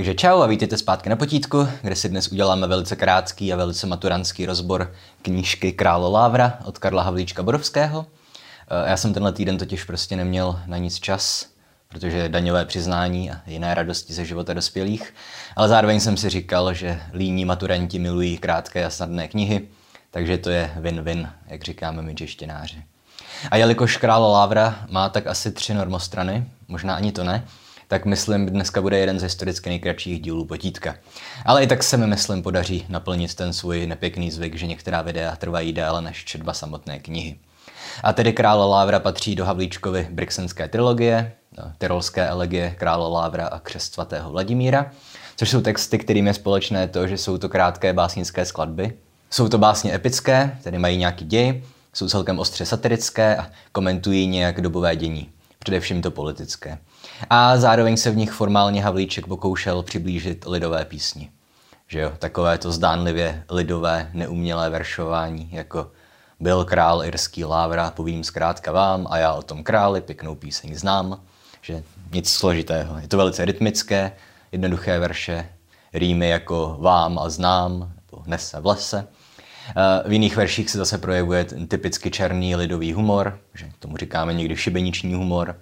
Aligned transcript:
Takže 0.00 0.14
čau 0.14 0.40
a 0.40 0.46
vítejte 0.46 0.78
zpátky 0.78 1.08
na 1.08 1.16
potítku, 1.16 1.68
kde 1.82 1.96
si 1.96 2.08
dnes 2.08 2.28
uděláme 2.28 2.66
velice 2.66 2.96
krátký 2.96 3.52
a 3.52 3.56
velice 3.56 3.86
maturantský 3.86 4.46
rozbor 4.46 4.92
knížky 5.22 5.72
Králo 5.72 6.10
Lávra 6.10 6.58
od 6.64 6.78
Karla 6.78 7.02
Havlíčka 7.02 7.42
Borovského. 7.42 8.06
Eh, 8.86 8.90
já 8.90 8.96
jsem 8.96 9.14
tenhle 9.14 9.32
týden 9.32 9.58
totiž 9.58 9.84
prostě 9.84 10.16
neměl 10.16 10.60
na 10.66 10.76
nic 10.76 10.98
čas, 10.98 11.46
protože 11.88 12.28
daňové 12.28 12.64
přiznání 12.64 13.30
a 13.30 13.40
jiné 13.46 13.74
radosti 13.74 14.12
ze 14.12 14.24
života 14.24 14.54
dospělých, 14.54 15.14
ale 15.56 15.68
zároveň 15.68 16.00
jsem 16.00 16.16
si 16.16 16.28
říkal, 16.28 16.74
že 16.74 17.00
líní 17.12 17.44
maturanti 17.44 17.98
milují 17.98 18.38
krátké 18.38 18.84
a 18.84 18.90
snadné 18.90 19.28
knihy, 19.28 19.68
takže 20.10 20.38
to 20.38 20.50
je 20.50 20.70
win-win, 20.76 21.28
jak 21.46 21.64
říkáme 21.64 22.02
my 22.02 22.14
češtěnáři. 22.14 22.82
A 23.50 23.56
jelikož 23.56 23.96
Králo 23.96 24.32
Lávra 24.32 24.86
má 24.90 25.08
tak 25.08 25.26
asi 25.26 25.52
tři 25.52 25.74
normostrany, 25.74 26.44
možná 26.68 26.94
ani 26.94 27.12
to 27.12 27.24
ne, 27.24 27.44
tak 27.90 28.04
myslím, 28.04 28.46
dneska 28.46 28.82
bude 28.82 28.98
jeden 28.98 29.18
z 29.18 29.22
historicky 29.22 29.68
nejkratších 29.68 30.20
dílů 30.20 30.44
potítka. 30.44 30.94
Ale 31.44 31.62
i 31.62 31.66
tak 31.66 31.82
se 31.82 31.96
mi, 31.96 32.06
myslím, 32.06 32.42
podaří 32.42 32.86
naplnit 32.88 33.34
ten 33.34 33.52
svůj 33.52 33.86
nepěkný 33.86 34.30
zvyk, 34.30 34.54
že 34.54 34.66
některá 34.66 35.02
videa 35.02 35.36
trvají 35.36 35.72
déle 35.72 36.02
než 36.02 36.24
četba 36.24 36.52
samotné 36.52 36.98
knihy. 36.98 37.38
A 38.02 38.12
tedy 38.12 38.32
Krále 38.32 38.66
Lávra 38.66 39.00
patří 39.00 39.34
do 39.34 39.44
Havlíčkovy 39.44 40.08
Brixenské 40.10 40.68
trilogie, 40.68 41.32
no, 41.58 41.72
Tyrolské 41.78 42.26
elegie 42.26 42.74
Krále 42.78 43.08
Lávra 43.08 43.46
a 43.46 43.58
křest 43.58 43.94
svatého 43.94 44.30
Vladimíra, 44.30 44.90
což 45.36 45.50
jsou 45.50 45.60
texty, 45.60 45.98
kterým 45.98 46.26
je 46.26 46.34
společné 46.34 46.88
to, 46.88 47.06
že 47.06 47.18
jsou 47.18 47.38
to 47.38 47.48
krátké 47.48 47.92
básnické 47.92 48.44
skladby. 48.44 48.92
Jsou 49.30 49.48
to 49.48 49.58
básně 49.58 49.94
epické, 49.94 50.58
tedy 50.62 50.78
mají 50.78 50.96
nějaký 50.96 51.24
děj, 51.24 51.64
jsou 51.92 52.08
celkem 52.08 52.38
ostře 52.38 52.66
satirické 52.66 53.36
a 53.36 53.50
komentují 53.72 54.26
nějak 54.26 54.60
dobové 54.60 54.96
dění, 54.96 55.30
především 55.60 56.02
to 56.02 56.10
politické 56.10 56.78
a 57.30 57.58
zároveň 57.58 57.96
se 57.96 58.10
v 58.10 58.16
nich 58.16 58.32
formálně 58.32 58.82
Havlíček 58.82 59.26
pokoušel 59.26 59.82
přiblížit 59.82 60.46
lidové 60.46 60.84
písni. 60.84 61.30
Že 61.88 62.00
jo, 62.00 62.12
takové 62.18 62.58
to 62.58 62.72
zdánlivě 62.72 63.44
lidové, 63.50 64.10
neumělé 64.12 64.70
veršování, 64.70 65.48
jako 65.52 65.90
byl 66.40 66.64
král 66.64 67.04
irský 67.04 67.44
lávra, 67.44 67.90
povím 67.90 68.24
zkrátka 68.24 68.72
vám 68.72 69.06
a 69.10 69.18
já 69.18 69.32
o 69.32 69.42
tom 69.42 69.64
králi 69.64 70.00
pěknou 70.00 70.34
píseň 70.34 70.74
znám, 70.74 71.20
že 71.62 71.82
nic 72.12 72.30
složitého. 72.30 72.98
Je 72.98 73.08
to 73.08 73.16
velice 73.16 73.44
rytmické, 73.44 74.12
jednoduché 74.52 74.98
verše, 74.98 75.48
rýmy 75.92 76.28
jako 76.28 76.76
vám 76.80 77.18
a 77.18 77.28
znám, 77.28 77.78
nebo 77.78 78.22
nese 78.26 78.60
v 78.60 78.66
lese. 78.66 79.08
V 80.06 80.12
jiných 80.12 80.36
verších 80.36 80.70
se 80.70 80.78
zase 80.78 80.98
projevuje 80.98 81.44
typicky 81.44 82.10
černý 82.10 82.56
lidový 82.56 82.92
humor, 82.92 83.38
že 83.54 83.66
tomu 83.78 83.96
říkáme 83.96 84.34
někdy 84.34 84.56
šibeniční 84.56 85.14
humor, 85.14 85.56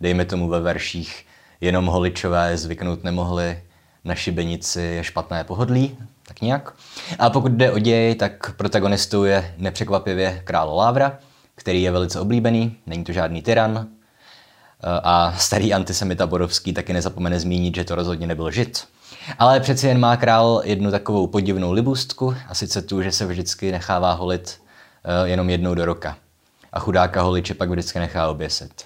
dejme 0.00 0.24
tomu 0.24 0.48
ve 0.48 0.60
verších, 0.60 1.26
jenom 1.60 1.86
holičové 1.86 2.56
zvyknout 2.56 3.04
nemohli, 3.04 3.62
na 4.04 4.14
šibenici 4.14 4.80
je 4.80 5.04
špatné 5.04 5.44
pohodlí, 5.44 5.98
tak 6.26 6.40
nějak. 6.40 6.74
A 7.18 7.30
pokud 7.30 7.52
jde 7.52 7.72
o 7.72 7.78
děj, 7.78 8.14
tak 8.14 8.56
protagonistou 8.56 9.24
je 9.24 9.54
nepřekvapivě 9.58 10.42
král 10.44 10.76
Lávra, 10.76 11.18
který 11.54 11.82
je 11.82 11.90
velice 11.90 12.20
oblíbený, 12.20 12.76
není 12.86 13.04
to 13.04 13.12
žádný 13.12 13.42
tyran. 13.42 13.86
A 15.02 15.34
starý 15.38 15.74
antisemita 15.74 16.26
Borovský 16.26 16.72
taky 16.72 16.92
nezapomene 16.92 17.40
zmínit, 17.40 17.74
že 17.74 17.84
to 17.84 17.94
rozhodně 17.94 18.26
nebyl 18.26 18.50
žid. 18.50 18.88
Ale 19.38 19.60
přeci 19.60 19.86
jen 19.86 20.00
má 20.00 20.16
král 20.16 20.62
jednu 20.64 20.90
takovou 20.90 21.26
podivnou 21.26 21.72
libůstku, 21.72 22.34
a 22.48 22.54
sice 22.54 22.82
tu, 22.82 23.02
že 23.02 23.12
se 23.12 23.26
vždycky 23.26 23.72
nechává 23.72 24.12
holit 24.12 24.60
eh, 25.04 25.28
jenom 25.28 25.50
jednou 25.50 25.74
do 25.74 25.84
roka. 25.84 26.16
A 26.72 26.80
chudáka 26.80 27.22
holiče 27.22 27.54
pak 27.54 27.70
vždycky 27.70 27.98
nechá 27.98 28.28
oběsit. 28.28 28.84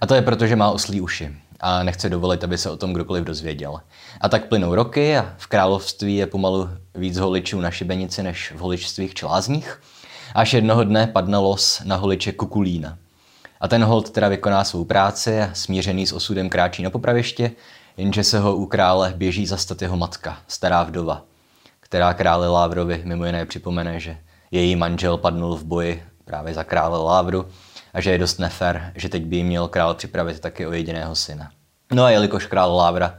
A 0.00 0.06
to 0.06 0.14
je 0.14 0.22
proto, 0.22 0.46
že 0.46 0.56
má 0.56 0.70
oslí 0.70 1.00
uši 1.00 1.36
a 1.60 1.82
nechce 1.82 2.08
dovolit, 2.08 2.44
aby 2.44 2.58
se 2.58 2.70
o 2.70 2.76
tom 2.76 2.92
kdokoliv 2.92 3.24
dozvěděl. 3.24 3.80
A 4.20 4.28
tak 4.28 4.48
plynou 4.48 4.74
roky 4.74 5.16
a 5.16 5.34
v 5.38 5.46
království 5.46 6.16
je 6.16 6.26
pomalu 6.26 6.68
víc 6.94 7.18
holičů 7.18 7.60
na 7.60 7.70
šibenici 7.70 8.22
než 8.22 8.52
v 8.52 8.58
holičstvích 8.58 9.14
člázních. 9.14 9.80
Až 10.34 10.54
jednoho 10.54 10.84
dne 10.84 11.06
padne 11.06 11.38
los 11.38 11.82
na 11.84 11.96
holiče 11.96 12.32
Kukulína. 12.32 12.98
A 13.60 13.68
ten 13.68 13.84
hold 13.84 14.10
teda 14.10 14.28
vykoná 14.28 14.64
svou 14.64 14.84
práci 14.84 15.40
a 15.40 15.50
smířený 15.52 16.06
s 16.06 16.12
osudem 16.12 16.48
kráčí 16.48 16.82
na 16.82 16.90
popraviště, 16.90 17.50
jenže 17.96 18.24
se 18.24 18.38
ho 18.38 18.56
u 18.56 18.66
krále 18.66 19.14
běží 19.16 19.46
zastat 19.46 19.82
jeho 19.82 19.96
matka, 19.96 20.38
stará 20.48 20.82
vdova, 20.82 21.22
která 21.80 22.14
králi 22.14 22.48
Lávrovi 22.48 23.02
mimo 23.04 23.24
jiné 23.24 23.46
připomene, 23.46 24.00
že 24.00 24.18
její 24.50 24.76
manžel 24.76 25.16
padnul 25.16 25.56
v 25.56 25.64
boji 25.64 26.02
právě 26.24 26.54
za 26.54 26.64
krále 26.64 26.98
Lávru 26.98 27.46
a 27.94 28.00
že 28.00 28.10
je 28.10 28.18
dost 28.18 28.38
nefér, 28.38 28.92
že 28.94 29.08
teď 29.08 29.24
by 29.24 29.42
měl 29.42 29.68
král 29.68 29.94
připravit 29.94 30.40
taky 30.40 30.66
o 30.66 30.72
jediného 30.72 31.14
syna. 31.14 31.50
No 31.92 32.04
a 32.04 32.10
jelikož 32.10 32.46
král 32.46 32.76
Lávra 32.76 33.18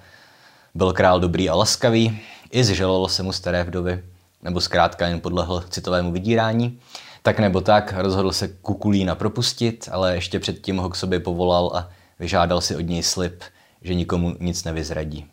byl 0.75 0.93
král 0.93 1.19
dobrý 1.19 1.49
a 1.49 1.55
laskavý, 1.55 2.19
i 2.51 2.63
zželilo 2.63 3.09
se 3.09 3.23
mu 3.23 3.31
staré 3.31 3.63
vdovy, 3.63 4.03
nebo 4.41 4.61
zkrátka 4.61 5.07
jen 5.07 5.19
podlehl 5.19 5.63
citovému 5.69 6.11
vydírání, 6.11 6.79
tak 7.21 7.39
nebo 7.39 7.61
tak 7.61 7.93
rozhodl 7.97 8.31
se 8.31 8.47
Kukulína 8.47 9.15
propustit, 9.15 9.89
ale 9.91 10.15
ještě 10.15 10.39
předtím 10.39 10.77
ho 10.77 10.89
k 10.89 10.95
sobě 10.95 11.19
povolal 11.19 11.71
a 11.75 11.89
vyžádal 12.19 12.61
si 12.61 12.75
od 12.75 12.81
něj 12.81 13.03
slib, 13.03 13.43
že 13.85 13.94
nikomu 13.94 14.35
nic 14.40 14.63
nevyzradí. 14.63 15.25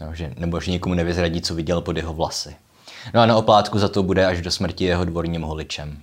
No, 0.00 0.14
že, 0.14 0.32
nebo 0.36 0.60
že 0.60 0.70
nikomu 0.70 0.94
nevyzradí, 0.94 1.40
co 1.40 1.54
viděl 1.54 1.80
pod 1.80 1.96
jeho 1.96 2.14
vlasy. 2.14 2.56
No 3.14 3.20
a 3.20 3.26
na 3.26 3.36
oplátku 3.36 3.78
za 3.78 3.88
to 3.88 4.02
bude 4.02 4.26
až 4.26 4.40
do 4.40 4.50
smrti 4.50 4.84
jeho 4.84 5.04
dvorním 5.04 5.42
holičem. 5.42 5.98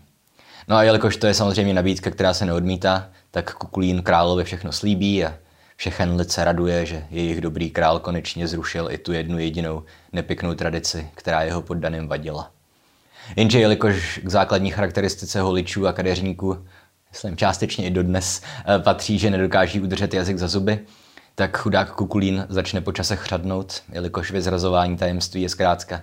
No 0.68 0.76
a 0.76 0.84
jelikož 0.84 1.18
to 1.18 1.28
je 1.28 1.34
samozřejmě 1.34 1.74
nabídka, 1.74 2.12
která 2.12 2.34
se 2.34 2.46
neodmítá, 2.46 3.10
tak 3.32 3.54
Kukulín 3.54 4.02
královi 4.02 4.44
všechno 4.44 4.72
slíbí 4.72 5.26
a 5.26 5.34
všechen 5.76 6.16
lid 6.16 6.32
se 6.32 6.44
raduje, 6.44 6.86
že 6.86 7.06
jejich 7.10 7.42
dobrý 7.42 7.70
král 7.70 8.00
konečně 8.00 8.48
zrušil 8.48 8.92
i 8.92 8.98
tu 8.98 9.14
jednu 9.14 9.40
jedinou 9.40 9.84
nepěknou 10.14 10.54
tradici, 10.54 11.10
která 11.16 11.42
jeho 11.42 11.62
poddaným 11.62 12.08
vadila. 12.08 12.52
Jenže 13.36 13.60
jelikož 13.60 14.20
k 14.24 14.30
základní 14.30 14.72
charakteristice 14.72 15.42
holičů 15.42 15.88
a 15.88 15.94
kadeřníků, 15.94 16.66
myslím 17.12 17.38
částečně 17.38 17.86
i 17.86 17.90
dodnes, 17.90 18.42
eh, 18.66 18.80
patří, 18.80 19.20
že 19.20 19.30
nedokáží 19.30 19.82
udržet 19.82 20.14
jazyk 20.14 20.38
za 20.38 20.48
zuby, 20.48 20.80
tak 21.36 21.58
chudák 21.58 21.92
Kukulín 21.92 22.46
začne 22.50 22.82
počase 22.82 23.16
chřadnout, 23.16 23.82
jelikož 23.92 24.32
vyzrazování 24.32 24.98
tajemství 24.98 25.42
je 25.42 25.50
zkrátka 25.50 26.02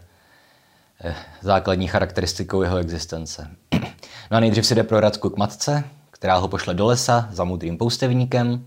eh, 1.05 1.15
základní 1.41 1.89
charakteristikou 1.89 2.63
jeho 2.63 2.77
existence. 2.77 3.51
No 4.31 4.37
a 4.37 4.41
nejdřív 4.41 4.67
si 4.67 4.75
jde 4.75 4.83
pro 4.83 5.01
Radku 5.01 5.31
k 5.31 5.37
matce, 5.37 5.85
která 6.11 6.37
ho 6.37 6.49
pošle 6.49 6.75
do 6.75 6.87
lesa 6.87 7.29
za 7.33 7.45
mudrým 7.45 7.79
poustevníkem 7.79 8.67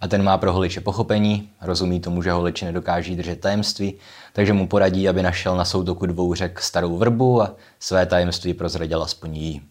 a 0.00 0.08
ten 0.08 0.22
má 0.22 0.38
pro 0.38 0.52
holiče 0.52 0.80
pochopení, 0.80 1.50
rozumí 1.60 2.00
tomu, 2.00 2.22
že 2.22 2.32
holiči 2.32 2.64
nedokáží 2.64 3.16
držet 3.16 3.40
tajemství, 3.40 3.94
takže 4.32 4.52
mu 4.52 4.68
poradí, 4.68 5.08
aby 5.08 5.22
našel 5.22 5.56
na 5.56 5.64
soutoku 5.64 6.06
dvou 6.06 6.34
řek 6.34 6.60
starou 6.60 6.96
vrbu 6.96 7.42
a 7.42 7.54
své 7.80 8.06
tajemství 8.06 8.54
prozradil 8.54 9.02
aspoň 9.02 9.36
jí. 9.36 9.62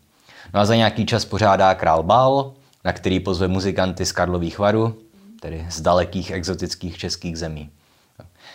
No 0.53 0.59
a 0.59 0.65
za 0.65 0.75
nějaký 0.75 1.05
čas 1.05 1.25
pořádá 1.25 1.75
král 1.75 2.03
bál, 2.03 2.53
na 2.85 2.93
který 2.93 3.19
pozve 3.19 3.47
muzikanty 3.47 4.05
z 4.05 4.11
Karlových 4.11 4.59
varů, 4.59 4.95
tedy 5.41 5.65
z 5.69 5.81
dalekých 5.81 6.31
exotických 6.31 6.97
českých 6.97 7.37
zemí. 7.37 7.69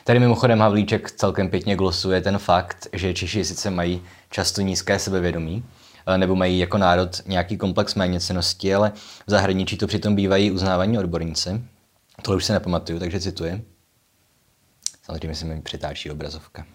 Tady 0.04 0.20
mimochodem 0.20 0.60
Havlíček 0.60 1.10
celkem 1.10 1.48
pěkně 1.48 1.76
glosuje 1.76 2.20
ten 2.20 2.38
fakt, 2.38 2.86
že 2.92 3.14
Češi 3.14 3.44
sice 3.44 3.70
mají 3.70 4.02
často 4.30 4.60
nízké 4.60 4.98
sebevědomí, 4.98 5.64
Eh, 6.06 6.18
nebo 6.18 6.36
mají 6.36 6.58
jako 6.58 6.78
národ 6.78 7.20
nějaký 7.26 7.56
komplex 7.56 7.94
méněcenosti, 7.94 8.74
ale 8.74 8.92
v 9.26 9.30
zahraničí 9.30 9.76
to 9.76 9.86
přitom 9.86 10.14
bývají 10.14 10.50
uznávaní 10.50 10.98
odborníci. 10.98 11.62
Tohle 12.22 12.36
už 12.36 12.44
se 12.44 12.52
nepamatuju, 12.52 12.98
takže 12.98 13.20
cituji. 13.20 13.64
Samozřejmě 15.02 15.34
se 15.34 15.44
mi 15.44 15.60
přitáčí 15.60 16.10
obrazovka. 16.10 16.66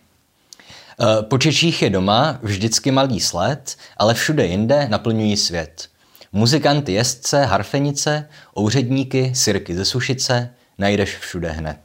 Eh, 1.02 1.24
po 1.24 1.38
Češích 1.38 1.82
je 1.82 1.90
doma 1.90 2.40
vždycky 2.42 2.92
malý 2.92 3.20
sled, 3.20 3.78
ale 3.98 4.14
všude 4.14 4.46
jinde 4.46 4.88
naplňují 4.90 5.38
svět. 5.38 5.90
Muzikanty, 6.34 6.94
jezdce, 6.94 7.46
harfenice, 7.46 8.30
ouředníky, 8.60 9.36
sirky 9.36 9.76
ze 9.76 9.86
sušice, 9.86 10.50
najdeš 10.78 11.18
všude 11.18 11.52
hned. 11.52 11.78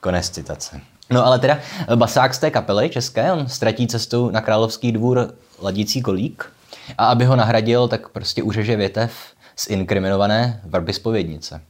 Konec 0.00 0.30
citace. 0.30 0.80
No 1.10 1.26
ale 1.26 1.38
teda 1.38 1.58
basák 1.94 2.34
z 2.34 2.38
té 2.38 2.50
kapely 2.50 2.88
české, 2.88 3.32
on 3.32 3.48
ztratí 3.48 3.86
cestou 3.86 4.30
na 4.30 4.40
Královský 4.40 4.92
dvůr 4.92 5.34
ladící 5.62 6.02
kolík 6.02 6.52
a 6.98 7.06
aby 7.06 7.24
ho 7.24 7.36
nahradil, 7.36 7.88
tak 7.88 8.08
prostě 8.08 8.42
uřeže 8.42 8.76
větev 8.76 9.12
z 9.56 9.66
inkriminované 9.66 10.60
vrby 10.64 10.92
spovědnice. 10.92 11.60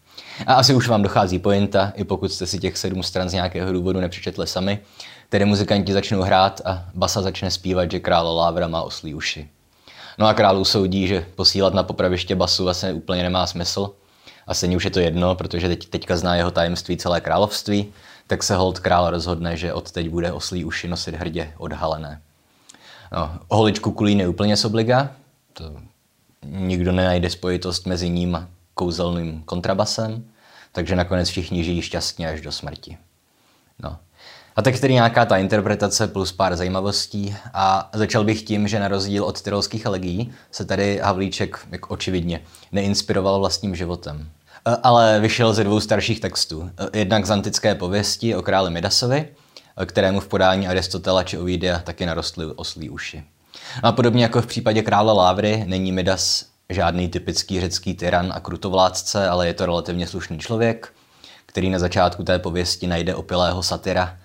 A 0.46 0.54
asi 0.54 0.74
už 0.74 0.88
vám 0.88 1.02
dochází 1.02 1.38
pointa, 1.38 1.92
i 1.96 2.04
pokud 2.04 2.32
jste 2.32 2.46
si 2.46 2.58
těch 2.58 2.78
sedm 2.78 3.02
stran 3.02 3.28
z 3.28 3.32
nějakého 3.32 3.72
důvodu 3.72 4.00
nepřečetli 4.00 4.46
sami, 4.46 4.78
tedy 5.28 5.44
muzikanti 5.44 5.92
začnou 5.92 6.22
hrát 6.22 6.60
a 6.64 6.84
basa 6.94 7.22
začne 7.22 7.50
zpívat, 7.50 7.90
že 7.90 8.00
král 8.00 8.36
Lávra 8.36 8.68
má 8.68 8.82
oslí 8.82 9.14
uši. 9.14 9.48
No 10.18 10.26
a 10.26 10.34
král 10.34 10.58
usoudí, 10.58 11.08
že 11.08 11.26
posílat 11.34 11.74
na 11.74 11.82
popraviště 11.82 12.34
basu 12.34 12.64
vlastně 12.64 12.92
úplně 12.92 13.22
nemá 13.22 13.46
smysl. 13.46 13.90
A 14.46 14.54
stejně 14.54 14.76
už 14.76 14.84
je 14.84 14.90
to 14.90 15.00
jedno, 15.00 15.34
protože 15.34 15.68
teď, 15.68 15.88
teďka 15.88 16.16
zná 16.16 16.36
jeho 16.36 16.50
tajemství 16.50 16.96
celé 16.96 17.20
království, 17.20 17.92
tak 18.26 18.42
se 18.42 18.56
hold 18.56 18.78
král 18.78 19.10
rozhodne, 19.10 19.56
že 19.56 19.72
od 19.72 19.90
teď 19.90 20.08
bude 20.08 20.32
oslí 20.32 20.64
uši 20.64 20.88
nosit 20.88 21.14
hrdě 21.14 21.52
odhalené. 21.58 22.22
No, 23.12 23.38
holičku 23.50 23.92
kulí 23.92 24.18
je 24.18 24.28
úplně 24.28 24.56
z 24.56 24.64
obliga, 24.64 25.10
to 25.52 25.76
nikdo 26.44 26.92
nenajde 26.92 27.30
spojitost 27.30 27.86
mezi 27.86 28.08
ním 28.08 28.36
a 28.36 28.48
kouzelným 28.74 29.42
kontrabasem, 29.42 30.24
takže 30.72 30.96
nakonec 30.96 31.28
všichni 31.28 31.64
žijí 31.64 31.82
šťastně 31.82 32.28
až 32.30 32.40
do 32.40 32.52
smrti. 32.52 32.98
No. 33.78 33.98
A 34.58 34.62
tak 34.62 34.80
tedy 34.80 34.94
nějaká 34.94 35.24
ta 35.24 35.36
interpretace 35.36 36.06
plus 36.06 36.32
pár 36.32 36.56
zajímavostí 36.56 37.36
a 37.54 37.90
začal 37.92 38.24
bych 38.24 38.42
tím, 38.42 38.68
že 38.68 38.80
na 38.80 38.88
rozdíl 38.88 39.24
od 39.24 39.42
tyrolských 39.42 39.86
elegií 39.86 40.32
se 40.50 40.64
tady 40.64 41.00
Havlíček, 41.02 41.58
jak 41.70 41.90
očividně, 41.90 42.40
neinspiroval 42.72 43.40
vlastním 43.40 43.76
životem. 43.76 44.28
E, 44.66 44.76
ale 44.82 45.20
vyšel 45.20 45.52
ze 45.52 45.64
dvou 45.64 45.80
starších 45.80 46.20
textů. 46.20 46.70
E, 46.92 46.98
jednak 46.98 47.26
z 47.26 47.30
antické 47.30 47.74
pověsti 47.74 48.36
o 48.36 48.42
králi 48.42 48.70
Midasovi, 48.70 49.28
e, 49.82 49.86
kterému 49.86 50.20
v 50.20 50.28
podání 50.28 50.68
Aristotela 50.68 51.22
či 51.22 51.38
Ovidia 51.38 51.78
taky 51.78 52.06
narostly 52.06 52.46
oslí 52.46 52.90
uši. 52.90 53.24
A 53.82 53.92
podobně 53.92 54.22
jako 54.22 54.42
v 54.42 54.46
případě 54.46 54.82
krále 54.82 55.12
Lávry 55.12 55.64
není 55.66 55.92
Midas 55.92 56.44
žádný 56.68 57.08
typický 57.08 57.60
řecký 57.60 57.94
tyran 57.94 58.32
a 58.34 58.40
krutovládce, 58.40 59.28
ale 59.28 59.46
je 59.46 59.54
to 59.54 59.66
relativně 59.66 60.06
slušný 60.06 60.38
člověk, 60.38 60.92
který 61.46 61.70
na 61.70 61.78
začátku 61.78 62.24
té 62.24 62.38
pověsti 62.38 62.86
najde 62.86 63.14
opilého 63.14 63.62
satyra 63.62 64.18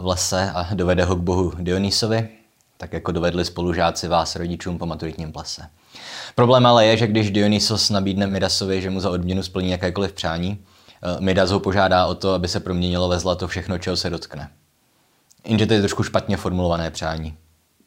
v 0.00 0.06
lese 0.06 0.50
a 0.54 0.74
dovede 0.74 1.04
ho 1.04 1.16
k 1.16 1.20
bohu 1.20 1.52
Dionysovi, 1.58 2.28
tak 2.76 2.92
jako 2.92 3.12
dovedli 3.12 3.44
spolužáci 3.44 4.08
vás 4.08 4.36
rodičům 4.36 4.78
po 4.78 4.86
maturitním 4.86 5.32
plese. 5.32 5.62
Problém 6.34 6.66
ale 6.66 6.86
je, 6.86 6.96
že 6.96 7.06
když 7.06 7.30
Dionysos 7.30 7.90
nabídne 7.90 8.26
Midasovi, 8.26 8.82
že 8.82 8.90
mu 8.90 9.00
za 9.00 9.10
odměnu 9.10 9.42
splní 9.42 9.70
jakékoliv 9.70 10.12
přání, 10.12 10.58
eh, 10.58 11.20
Midas 11.20 11.50
ho 11.50 11.60
požádá 11.60 12.06
o 12.06 12.14
to, 12.14 12.32
aby 12.32 12.48
se 12.48 12.60
proměnilo 12.60 13.08
ve 13.08 13.18
zlato 13.18 13.48
všechno, 13.48 13.78
čeho 13.78 13.96
se 13.96 14.10
dotkne. 14.10 14.50
Jenže 15.44 15.66
to 15.66 15.74
je 15.74 15.80
trošku 15.80 16.02
špatně 16.02 16.36
formulované 16.36 16.90
přání. 16.90 17.36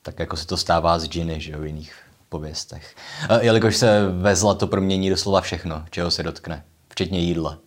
Tak 0.02 0.20
jako 0.20 0.38
se 0.38 0.48
to 0.48 0.58
stává 0.58 1.00
z 1.00 1.04
džiny, 1.04 1.42
že 1.42 1.52
jo, 1.52 1.60
v 1.60 1.66
jiných 1.66 1.94
pověstech. 2.30 2.96
Eh, 3.30 3.46
jelikož 3.46 3.78
se 3.78 4.08
ve 4.12 4.36
zlato 4.36 4.68
promění 4.68 5.10
doslova 5.10 5.42
všechno, 5.42 5.86
čeho 5.90 6.12
se 6.12 6.24
dotkne, 6.24 6.64
včetně 6.90 7.20
jídla. 7.20 7.58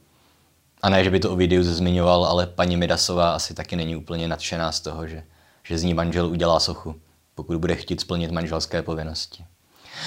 A 0.82 0.88
ne, 0.88 1.04
že 1.04 1.10
by 1.10 1.20
to 1.20 1.30
Ovidius 1.30 1.66
zmiňoval, 1.66 2.24
ale 2.24 2.46
paní 2.46 2.76
Midasová 2.76 3.34
asi 3.34 3.54
taky 3.54 3.76
není 3.76 3.96
úplně 3.96 4.28
nadšená 4.28 4.72
z 4.72 4.80
toho, 4.80 5.06
že, 5.06 5.22
že 5.62 5.78
z 5.78 5.82
ní 5.82 5.94
manžel 5.94 6.26
udělá 6.26 6.60
sochu, 6.60 6.94
pokud 7.34 7.56
bude 7.56 7.74
chtít 7.76 8.00
splnit 8.00 8.30
manželské 8.30 8.82
povinnosti. 8.82 9.44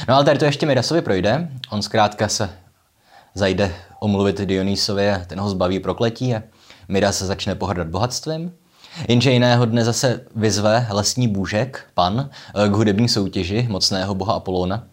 No 0.08 0.16
ale 0.16 0.26
tady 0.26 0.40
to 0.40 0.46
ještě 0.46 0.66
Midasovi 0.66 1.02
projde. 1.02 1.50
On 1.70 1.82
zkrátka 1.82 2.28
se 2.28 2.50
zajde 3.34 3.76
omluvit 4.00 4.42
Dionysovi 4.42 5.12
a 5.12 5.26
ten 5.26 5.40
ho 5.40 5.50
zbaví 5.50 5.80
prokletí 5.80 6.36
a 6.36 6.44
Midas 6.88 7.18
se 7.18 7.26
začne 7.26 7.56
pohrdat 7.56 7.88
bohatstvím. 7.88 8.54
Jenže 9.08 9.32
jiného 9.32 9.66
dne 9.66 9.86
zase 9.86 10.26
vyzve 10.36 10.88
lesní 10.90 11.28
bůžek, 11.28 11.86
pan, 11.94 12.30
k 12.68 12.72
hudební 12.72 13.10
soutěži 13.10 13.68
mocného 13.70 14.16
boha 14.16 14.34
Apolona, 14.34 14.88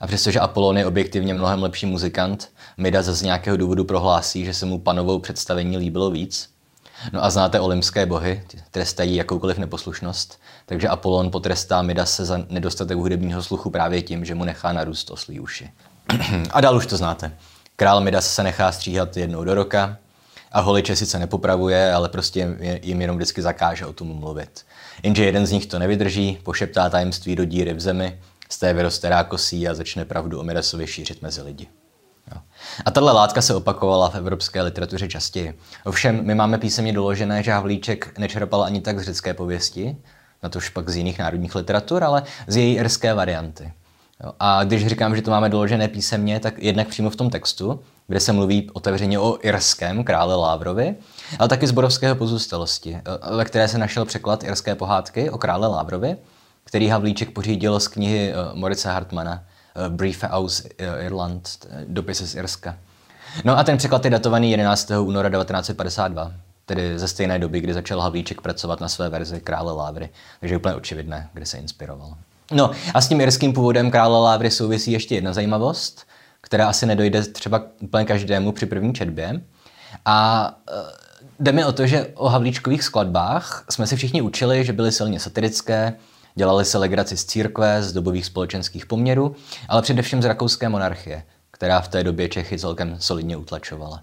a 0.00 0.06
přestože 0.06 0.40
Apollon 0.40 0.78
je 0.78 0.86
objektivně 0.86 1.34
mnohem 1.34 1.62
lepší 1.62 1.86
muzikant, 1.86 2.48
Midas 2.78 3.06
z 3.06 3.22
nějakého 3.22 3.56
důvodu 3.56 3.84
prohlásí, 3.84 4.44
že 4.44 4.54
se 4.54 4.66
mu 4.66 4.78
panovou 4.78 5.18
představení 5.18 5.78
líbilo 5.78 6.10
víc. 6.10 6.50
No 7.12 7.24
a 7.24 7.30
znáte 7.30 7.60
olympské 7.60 8.06
bohy, 8.06 8.44
trestají 8.70 9.16
jakoukoliv 9.16 9.58
neposlušnost, 9.58 10.40
takže 10.66 10.88
Apollon 10.88 11.30
potrestá 11.30 11.82
Midase 11.82 12.24
za 12.24 12.40
nedostatek 12.48 12.98
hudebního 12.98 13.42
sluchu 13.42 13.70
právě 13.70 14.02
tím, 14.02 14.24
že 14.24 14.34
mu 14.34 14.44
nechá 14.44 14.72
narůst 14.72 15.10
oslí 15.10 15.40
uši. 15.40 15.70
a 16.50 16.60
dál 16.60 16.76
už 16.76 16.86
to 16.86 16.96
znáte. 16.96 17.32
Král 17.76 18.00
Midas 18.00 18.34
se 18.34 18.42
nechá 18.42 18.72
stříhat 18.72 19.16
jednou 19.16 19.44
do 19.44 19.54
roka 19.54 19.98
a 20.52 20.60
holiče 20.60 20.96
sice 20.96 21.18
nepopravuje, 21.18 21.92
ale 21.92 22.08
prostě 22.08 22.56
jim 22.82 23.00
jenom 23.00 23.16
vždycky 23.16 23.42
zakáže 23.42 23.86
o 23.86 23.92
tom 23.92 24.08
mluvit. 24.08 24.66
Jenže 25.02 25.24
jeden 25.24 25.46
z 25.46 25.52
nich 25.52 25.66
to 25.66 25.78
nevydrží, 25.78 26.38
pošeptá 26.42 26.90
tajemství 26.90 27.36
do 27.36 27.44
díry 27.44 27.74
v 27.74 27.80
zemi 27.80 28.20
z 28.50 28.58
té 28.58 28.74
vyroste 28.74 29.08
rákosí 29.08 29.68
a 29.68 29.74
začne 29.74 30.04
pravdu 30.04 30.40
o 30.40 30.42
Midasovi 30.42 30.86
šířit 30.86 31.22
mezi 31.22 31.42
lidi. 31.42 31.68
A 32.84 32.90
tahle 32.90 33.12
látka 33.12 33.42
se 33.42 33.54
opakovala 33.54 34.10
v 34.10 34.14
evropské 34.14 34.62
literatuře 34.62 35.08
častěji. 35.08 35.58
Ovšem, 35.84 36.20
my 36.26 36.34
máme 36.34 36.58
písemně 36.58 36.92
doložené, 36.92 37.42
že 37.42 37.52
Havlíček 37.52 38.18
nečerpal 38.18 38.62
ani 38.62 38.80
tak 38.80 39.00
z 39.00 39.02
řecké 39.02 39.34
pověsti, 39.34 39.96
na 40.42 40.48
tož 40.48 40.68
pak 40.68 40.88
z 40.88 40.96
jiných 40.96 41.18
národních 41.18 41.54
literatur, 41.54 42.04
ale 42.04 42.22
z 42.46 42.56
její 42.56 42.74
irské 42.74 43.14
varianty. 43.14 43.72
A 44.40 44.64
když 44.64 44.86
říkám, 44.86 45.16
že 45.16 45.22
to 45.22 45.30
máme 45.30 45.48
doložené 45.48 45.88
písemně, 45.88 46.40
tak 46.40 46.54
jednak 46.58 46.88
přímo 46.88 47.10
v 47.10 47.16
tom 47.16 47.30
textu, 47.30 47.80
kde 48.06 48.20
se 48.20 48.32
mluví 48.32 48.70
otevřeně 48.72 49.18
o 49.18 49.38
irském 49.42 50.04
krále 50.04 50.34
Lávrovi, 50.34 50.94
ale 51.38 51.48
taky 51.48 51.66
z 51.66 51.70
borovského 51.70 52.16
pozůstalosti, 52.16 53.00
ve 53.36 53.44
které 53.44 53.68
se 53.68 53.78
našel 53.78 54.04
překlad 54.04 54.44
irské 54.44 54.74
pohádky 54.74 55.30
o 55.30 55.38
krále 55.38 55.68
Lávrovi, 55.68 56.16
který 56.64 56.88
Havlíček 56.88 57.30
pořídil 57.30 57.80
z 57.80 57.88
knihy 57.88 58.32
uh, 58.32 58.58
Morice 58.58 58.88
Hartmana 58.88 59.44
uh, 59.76 59.88
Brief 59.88 60.24
aus 60.28 60.60
uh, 60.60 61.04
Irland, 61.04 61.66
dopisy 61.86 62.26
z 62.26 62.34
Irska. 62.34 62.76
No 63.44 63.58
a 63.58 63.64
ten 63.64 63.76
překlad 63.76 64.04
je 64.04 64.10
datovaný 64.10 64.50
11. 64.50 64.90
února 64.90 65.30
1952, 65.30 66.32
tedy 66.66 66.98
ze 66.98 67.08
stejné 67.08 67.38
doby, 67.38 67.60
kdy 67.60 67.74
začal 67.74 68.00
Havlíček 68.00 68.40
pracovat 68.40 68.80
na 68.80 68.88
své 68.88 69.08
verzi 69.08 69.40
Krále 69.40 69.72
Lávry, 69.72 70.08
takže 70.40 70.54
je 70.54 70.58
úplně 70.58 70.74
očividné, 70.74 71.28
kde 71.32 71.46
se 71.46 71.58
inspiroval. 71.58 72.14
No 72.52 72.70
a 72.94 73.00
s 73.00 73.08
tím 73.08 73.20
irským 73.20 73.52
původem 73.52 73.90
Krále 73.90 74.20
Lávry 74.20 74.50
souvisí 74.50 74.92
ještě 74.92 75.14
jedna 75.14 75.32
zajímavost, 75.32 76.06
která 76.40 76.68
asi 76.68 76.86
nedojde 76.86 77.22
třeba 77.22 77.62
úplně 77.80 78.04
každému 78.04 78.52
při 78.52 78.66
první 78.66 78.94
četbě. 78.94 79.40
A 80.04 80.48
jde 81.40 81.52
mi 81.52 81.64
o 81.64 81.72
to, 81.72 81.86
že 81.86 82.06
o 82.14 82.28
Havlíčkových 82.28 82.84
skladbách 82.84 83.64
jsme 83.70 83.86
si 83.86 83.96
všichni 83.96 84.22
učili, 84.22 84.64
že 84.64 84.72
byly 84.72 84.92
silně 84.92 85.20
satirické, 85.20 85.94
Dělali 86.38 86.64
se 86.64 86.78
legraci 86.78 87.16
z 87.16 87.24
církve, 87.24 87.82
z 87.82 87.92
dobových 87.92 88.26
společenských 88.26 88.86
poměrů, 88.86 89.36
ale 89.68 89.82
především 89.82 90.22
z 90.22 90.24
rakouské 90.24 90.68
monarchie, 90.68 91.22
která 91.50 91.80
v 91.80 91.88
té 91.88 92.04
době 92.04 92.28
Čechy 92.28 92.58
celkem 92.58 92.96
solidně 93.00 93.36
utlačovala. 93.36 94.02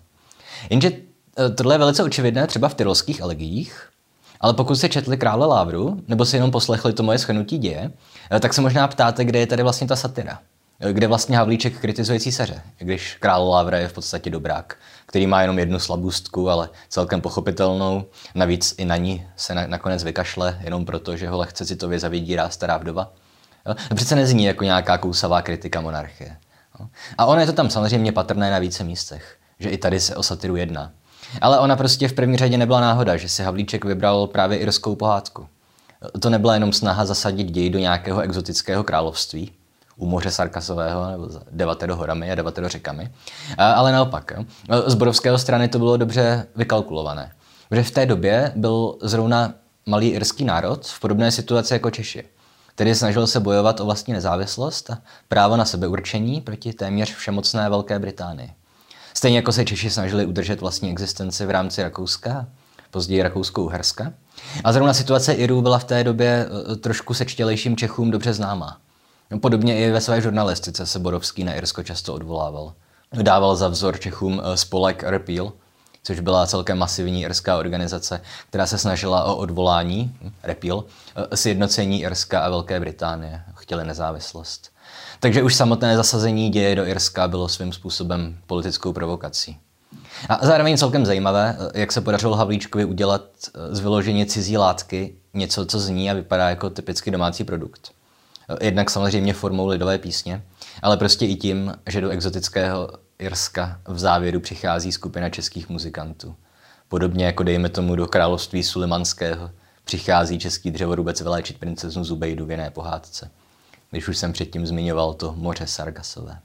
Jenže 0.69 0.91
eh, 0.91 1.49
tohle 1.49 1.75
je 1.75 1.79
velice 1.79 2.03
očividné 2.03 2.47
třeba 2.47 2.69
v 2.69 2.73
tyrolských 2.73 3.19
elegiích, 3.19 3.89
ale 4.39 4.53
pokud 4.53 4.75
se 4.75 4.89
četli 4.89 5.17
Krále 5.17 5.47
Lávru, 5.47 6.01
nebo 6.07 6.25
si 6.25 6.35
jenom 6.35 6.51
poslechli 6.51 6.93
to 6.93 7.03
moje 7.03 7.19
schrnutí 7.19 7.57
děje, 7.57 7.91
eh, 8.31 8.39
tak 8.39 8.53
se 8.53 8.61
možná 8.61 8.87
ptáte, 8.87 9.25
kde 9.25 9.39
je 9.39 9.47
tady 9.47 9.63
vlastně 9.63 9.87
ta 9.87 9.95
satira. 9.95 10.39
Kde 10.91 11.07
vlastně 11.07 11.37
Havlíček 11.37 11.79
kritizuje 11.79 12.19
císaře, 12.19 12.61
když 12.77 13.15
král 13.19 13.49
Lávra 13.49 13.77
je 13.77 13.87
v 13.87 13.93
podstatě 13.93 14.29
dobrák 14.29 14.77
který 15.13 15.27
má 15.27 15.41
jenom 15.41 15.59
jednu 15.59 15.79
slabůstku, 15.79 16.49
ale 16.49 16.69
celkem 16.89 17.21
pochopitelnou. 17.21 18.05
Navíc 18.35 18.75
i 18.77 18.85
na 18.85 18.97
ní 18.97 19.27
se 19.35 19.55
na, 19.55 19.67
nakonec 19.67 20.03
vykašle, 20.03 20.59
jenom 20.63 20.85
proto, 20.85 21.17
že 21.17 21.29
ho 21.29 21.37
lehce 21.37 21.65
citově 21.65 21.99
zavidírá 21.99 22.49
stará 22.49 22.77
vdova. 22.77 23.13
Jo? 23.65 23.75
Přece 23.95 24.15
nezní 24.15 24.43
jako 24.43 24.63
nějaká 24.63 24.97
kousavá 24.97 25.41
kritika 25.41 25.81
monarchie. 25.81 26.37
Jo? 26.79 26.87
A 27.17 27.25
ono 27.25 27.39
je 27.39 27.45
to 27.45 27.53
tam 27.53 27.69
samozřejmě 27.69 28.11
patrné 28.11 28.51
na 28.51 28.59
více 28.59 28.83
místech, 28.83 29.37
že 29.59 29.69
i 29.69 29.77
tady 29.77 29.99
se 29.99 30.15
o 30.15 30.23
satiru 30.23 30.55
jedná. 30.55 30.91
Ale 31.41 31.59
ona 31.59 31.75
prostě 31.75 32.07
v 32.07 32.13
první 32.13 32.37
řadě 32.37 32.57
nebyla 32.57 32.81
náhoda, 32.81 33.17
že 33.17 33.29
si 33.29 33.43
Havlíček 33.43 33.85
vybral 33.85 34.27
právě 34.27 34.57
irskou 34.57 34.95
pohádku. 34.95 35.47
To 36.19 36.29
nebyla 36.29 36.53
jenom 36.53 36.73
snaha 36.73 37.05
zasadit 37.05 37.51
děj 37.51 37.69
do 37.69 37.79
nějakého 37.79 38.21
exotického 38.21 38.83
království, 38.83 39.51
u 39.97 40.05
moře 40.07 40.31
Sarkasového, 40.31 41.11
nebo 41.11 41.29
Devatero 41.51 41.95
horami 41.95 42.31
a 42.31 42.35
Devatero 42.35 42.69
řekami. 42.69 43.11
Ale 43.57 43.91
naopak, 43.91 44.31
z 44.85 44.93
borovského 44.93 45.37
strany 45.37 45.67
to 45.67 45.77
bylo 45.77 45.97
dobře 45.97 46.47
vykalkulované. 46.55 47.31
Protože 47.69 47.83
v 47.83 47.91
té 47.91 48.05
době 48.05 48.51
byl 48.55 48.95
zrovna 49.01 49.53
malý 49.85 50.09
irský 50.09 50.45
národ 50.45 50.87
v 50.87 50.99
podobné 50.99 51.31
situaci 51.31 51.73
jako 51.73 51.91
Češi. 51.91 52.23
Tedy 52.75 52.95
snažil 52.95 53.27
se 53.27 53.39
bojovat 53.39 53.79
o 53.79 53.85
vlastní 53.85 54.13
nezávislost 54.13 54.89
a 54.89 54.97
právo 55.27 55.57
na 55.57 55.65
sebeurčení 55.65 56.41
proti 56.41 56.73
téměř 56.73 57.15
všemocné 57.15 57.69
Velké 57.69 57.99
Británii. 57.99 58.51
Stejně 59.13 59.37
jako 59.37 59.51
se 59.51 59.65
Češi 59.65 59.89
snažili 59.89 60.25
udržet 60.25 60.61
vlastní 60.61 60.91
existenci 60.91 61.45
v 61.45 61.49
rámci 61.49 61.83
Rakouska, 61.83 62.47
později 62.91 63.23
Rakousko-Uherska. 63.23 64.13
A 64.63 64.73
zrovna 64.73 64.93
situace 64.93 65.33
Irů 65.33 65.61
byla 65.61 65.79
v 65.79 65.83
té 65.83 66.03
době 66.03 66.45
e, 66.71 66.75
trošku 66.75 67.13
sečtělejším 67.13 67.77
Čechům 67.77 68.11
dobře 68.11 68.33
známá. 68.33 68.77
No, 69.33 69.39
podobně 69.39 69.77
i 69.77 69.91
ve 69.91 70.01
své 70.01 70.21
žurnalistice 70.21 70.85
se 70.85 70.99
Borovský 70.99 71.43
na 71.43 71.53
Irsko 71.53 71.83
často 71.83 72.13
odvolával. 72.13 72.73
Dával 73.21 73.55
za 73.55 73.67
vzor 73.67 73.99
Čechům 73.99 74.41
eh, 74.43 74.57
spolek 74.57 75.03
Repeal, 75.03 75.53
což 76.03 76.19
byla 76.19 76.47
celkem 76.47 76.77
masivní 76.77 77.21
irská 77.21 77.57
organizace, 77.57 78.21
která 78.49 78.65
se 78.65 78.77
snažila 78.77 79.23
o 79.23 79.35
odvolání, 79.35 80.17
hm, 80.21 80.31
Repeal, 80.43 80.83
eh, 81.15 81.37
sjednocení 81.37 82.01
Irska 82.01 82.39
a 82.39 82.49
Velké 82.49 82.79
Británie. 82.79 83.41
Chtěli 83.55 83.85
nezávislost. 83.85 84.69
Takže 85.19 85.43
už 85.43 85.55
samotné 85.55 85.97
zasazení 85.97 86.49
děje 86.49 86.75
do 86.75 86.85
Irska 86.85 87.27
bylo 87.27 87.49
svým 87.49 87.73
způsobem 87.73 88.37
politickou 88.47 88.93
provokací. 88.93 89.57
A 90.29 90.45
zároveň 90.45 90.77
celkem 90.77 91.05
zajímavé, 91.05 91.57
eh, 91.59 91.79
jak 91.79 91.91
se 91.91 92.01
podařilo 92.01 92.35
Havlíčkovi 92.35 92.85
udělat 92.85 93.25
z 93.69 93.79
vyloženě 93.79 94.25
cizí 94.25 94.57
látky 94.57 95.15
něco, 95.33 95.65
co 95.65 95.79
zní 95.79 96.11
a 96.11 96.13
vypadá 96.13 96.49
jako 96.49 96.69
typický 96.69 97.11
domácí 97.11 97.43
produkt. 97.43 97.91
Jednak 98.61 98.89
samozřejmě 98.89 99.33
formou 99.33 99.67
lidové 99.67 99.97
písně, 99.97 100.43
ale 100.81 100.97
prostě 100.97 101.25
i 101.25 101.35
tím, 101.35 101.73
že 101.87 102.01
do 102.01 102.09
exotického 102.09 102.89
Irska 103.19 103.79
v 103.87 103.99
závěru 103.99 104.39
přichází 104.39 104.91
skupina 104.91 105.29
českých 105.29 105.69
muzikantů. 105.69 106.35
Podobně 106.87 107.25
jako 107.25 107.43
dejme 107.43 107.69
tomu 107.69 107.95
do 107.95 108.07
království 108.07 108.63
Sulimanského 108.63 109.49
přichází 109.83 110.39
český 110.39 110.71
dřevorubec 110.71 111.21
vyléčit 111.21 111.57
princeznu 111.57 112.03
Zubejdu 112.03 112.45
v 112.45 112.51
jiné 112.51 112.69
pohádce. 112.69 113.29
Když 113.91 114.07
už 114.07 114.17
jsem 114.17 114.33
předtím 114.33 114.67
zmiňoval 114.67 115.13
to 115.13 115.33
moře 115.37 115.67
Sargasové. 115.67 116.39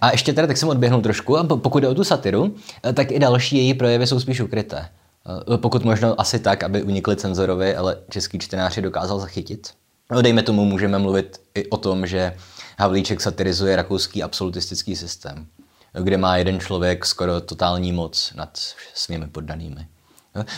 A 0.00 0.10
ještě 0.10 0.32
teda 0.32 0.46
tak 0.46 0.56
jsem 0.56 0.68
odběhnul 0.68 1.00
trošku, 1.00 1.38
a 1.38 1.44
pokud 1.44 1.80
jde 1.80 1.88
o 1.88 1.94
tu 1.94 2.04
satiru, 2.04 2.54
tak 2.94 3.12
i 3.12 3.18
další 3.18 3.56
její 3.56 3.74
projevy 3.74 4.06
jsou 4.06 4.20
spíš 4.20 4.40
ukryté. 4.40 4.88
Eh, 5.54 5.58
pokud 5.58 5.84
možno 5.84 6.20
asi 6.20 6.38
tak, 6.38 6.62
aby 6.62 6.82
unikli 6.82 7.16
cenzorovi, 7.16 7.76
ale 7.76 7.96
český 8.08 8.38
čtenář 8.38 8.76
je 8.76 8.82
dokázal 8.82 9.20
zachytit. 9.20 9.70
No, 10.10 10.22
dejme 10.22 10.42
tomu, 10.42 10.64
můžeme 10.64 10.98
mluvit 10.98 11.40
i 11.54 11.68
o 11.68 11.76
tom, 11.76 12.06
že 12.06 12.36
Havlíček 12.78 13.20
satirizuje 13.20 13.76
rakouský 13.76 14.22
absolutistický 14.22 14.96
systém, 14.96 15.46
kde 16.02 16.16
má 16.18 16.36
jeden 16.36 16.60
člověk 16.60 17.06
skoro 17.06 17.40
totální 17.40 17.92
moc 17.92 18.32
nad 18.36 18.58
svými 18.94 19.26
poddanými. 19.26 19.86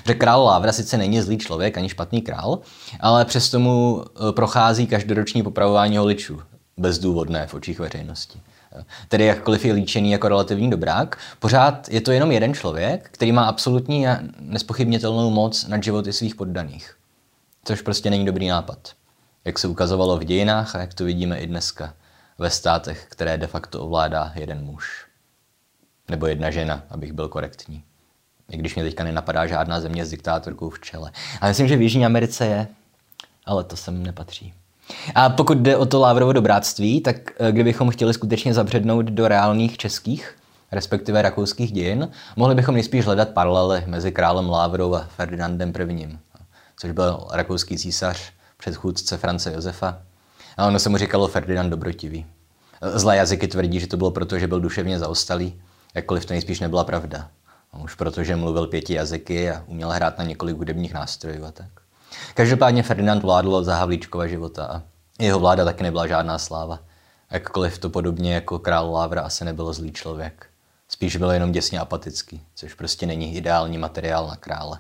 Že 0.07 0.15
král 0.15 0.45
Lávra 0.45 0.73
sice 0.73 0.97
není 0.97 1.21
zlý 1.21 1.39
člověk 1.39 1.79
ani 1.79 1.89
špatný 1.89 2.23
král, 2.23 2.59
ale 3.01 3.25
přesto 3.25 3.59
mu 3.59 4.05
eh, 4.05 4.33
prochází 4.33 4.87
každoroční 4.87 5.43
popravování 5.43 5.97
holičů, 5.97 6.41
bezdůvodné 6.77 7.47
v 7.47 7.55
očích 7.55 7.79
veřejnosti. 7.79 8.41
Tedy 9.09 9.25
jakkoliv 9.25 9.65
je 9.65 9.73
líčený 9.73 10.11
jako 10.11 10.29
relativní 10.29 10.71
dobrák, 10.71 11.19
pořád 11.39 11.89
je 11.89 12.01
to 12.01 12.13
jenom 12.13 12.33
jeden 12.33 12.55
člověk, 12.55 13.09
který 13.13 13.33
má 13.33 13.45
absolutní 13.45 14.09
a 14.09 14.19
nespochybnitelnou 14.41 15.31
moc 15.31 15.67
nad 15.67 15.83
životy 15.83 16.13
svých 16.13 16.35
poddaných. 16.35 16.97
Což 17.65 17.83
prostě 17.83 18.11
není 18.11 18.27
dobrý 18.27 18.49
nápad. 18.49 18.93
Jak 19.45 19.59
se 19.59 19.69
ukazovalo 19.69 20.19
v 20.19 20.25
dějinách 20.25 20.77
a 20.77 20.81
jak 20.81 20.95
to 20.95 21.05
vidíme 21.05 21.39
i 21.39 21.47
dneska 21.47 21.95
ve 22.39 22.51
státech, 22.51 23.07
které 23.09 23.39
de 23.39 23.47
facto 23.47 23.81
ovládá 23.81 24.33
jeden 24.35 24.65
muž. 24.65 25.07
Nebo 26.11 26.27
jedna 26.27 26.51
žena, 26.51 26.83
abych 26.91 27.13
byl 27.13 27.29
korektní. 27.29 27.85
I 28.51 28.57
když 28.57 28.75
mě 28.75 28.85
teďka 28.85 29.05
nenapadá 29.05 29.47
žádná 29.47 29.81
země 29.81 30.07
s 30.07 30.11
diktátorkou 30.11 30.71
v 30.71 30.81
čele. 30.81 31.13
A 31.41 31.49
myslím, 31.49 31.69
že 31.69 31.77
v 31.77 31.83
Jižní 31.83 32.07
Americe 32.07 32.47
je, 32.47 32.67
ale 33.47 33.65
to 33.65 33.77
sem 33.77 34.03
nepatří. 34.03 34.55
A 35.15 35.29
pokud 35.29 35.59
jde 35.59 35.77
o 35.77 35.87
to 35.87 36.01
Lávrovo 36.01 36.33
dobráctví, 36.33 37.01
tak 37.01 37.17
eh, 37.39 37.53
kdybychom 37.53 37.91
chtěli 37.91 38.15
skutečně 38.15 38.55
zabřednout 38.55 39.07
do 39.07 39.29
reálných 39.29 39.77
českých, 39.77 40.39
respektive 40.73 41.23
rakouských 41.23 41.73
dějin, 41.73 42.09
mohli 42.37 42.55
bychom 42.55 42.75
nejspíš 42.75 43.05
hledat 43.05 43.29
paralely 43.29 43.85
mezi 43.87 44.13
králem 44.13 44.51
Lávrou 44.51 44.95
a 44.95 45.09
Ferdinandem 45.17 45.73
I., 45.89 46.19
což 46.81 46.91
byl 46.91 47.27
rakouský 47.33 47.79
císař, 47.79 48.33
předchůdce 48.63 49.17
France 49.17 49.53
Josefa. 49.53 49.99
A 50.57 50.67
ono 50.67 50.79
se 50.79 50.89
mu 50.89 50.97
říkalo 50.97 51.29
Ferdinand 51.29 51.71
Dobrotivý. 51.71 52.27
Zlé 52.95 53.17
jazyky 53.17 53.49
tvrdí, 53.49 53.81
že 53.81 53.87
to 53.87 53.97
bylo 53.97 54.11
proto, 54.11 54.39
že 54.39 54.47
byl 54.47 54.61
duševně 54.61 54.99
zaostalý, 54.99 55.63
jakkoliv 55.95 56.27
to 56.27 56.33
nejspíš 56.33 56.61
nebyla 56.61 56.85
pravda. 56.85 57.31
Už 57.85 57.95
protože 57.95 58.37
mluvil 58.37 58.67
pěti 58.67 58.95
jazyky 58.95 59.51
a 59.51 59.65
uměl 59.67 59.91
hrát 59.91 60.19
na 60.19 60.25
několik 60.25 60.57
hudebních 60.57 60.95
nástrojů 60.95 61.45
a 61.45 61.53
tak. 61.53 61.67
Každopádně 62.35 62.83
Ferdinand 62.83 63.23
vládl 63.23 63.65
za 63.65 63.75
Havlíčkova 63.75 64.27
života 64.27 64.67
a 64.67 64.83
jeho 65.19 65.39
vláda 65.39 65.65
taky 65.65 65.83
nebyla 65.83 66.07
žádná 66.07 66.39
sláva. 66.39 66.79
Jakkoliv 67.31 67.79
to 67.79 67.91
podobně 67.91 68.35
jako 68.35 68.59
král 68.59 68.91
Lávra 68.91 69.23
asi 69.23 69.45
nebyl 69.45 69.73
zlý 69.73 69.93
člověk. 69.93 70.47
Spíš 70.89 71.17
byl 71.17 71.31
jenom 71.31 71.53
děsně 71.53 71.81
apatický, 71.81 72.43
což 72.55 72.75
prostě 72.75 73.07
není 73.07 73.35
ideální 73.35 73.79
materiál 73.79 74.27
na 74.27 74.37
krále. 74.37 74.79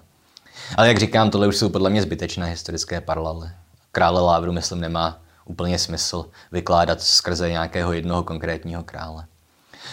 Ale 0.76 0.88
jak 0.88 0.98
říkám, 0.98 1.30
tohle 1.30 1.48
už 1.48 1.56
jsou 1.56 1.68
podle 1.68 1.90
mě 1.90 2.02
zbytečné 2.02 2.46
historické 2.46 3.00
paralely. 3.00 3.50
Krále 3.92 4.20
Lávru, 4.20 4.52
myslím, 4.52 4.80
nemá 4.80 5.18
úplně 5.44 5.78
smysl 5.78 6.26
vykládat 6.52 7.02
skrze 7.02 7.50
nějakého 7.50 7.92
jednoho 7.92 8.22
konkrétního 8.22 8.82
krále. 8.82 9.24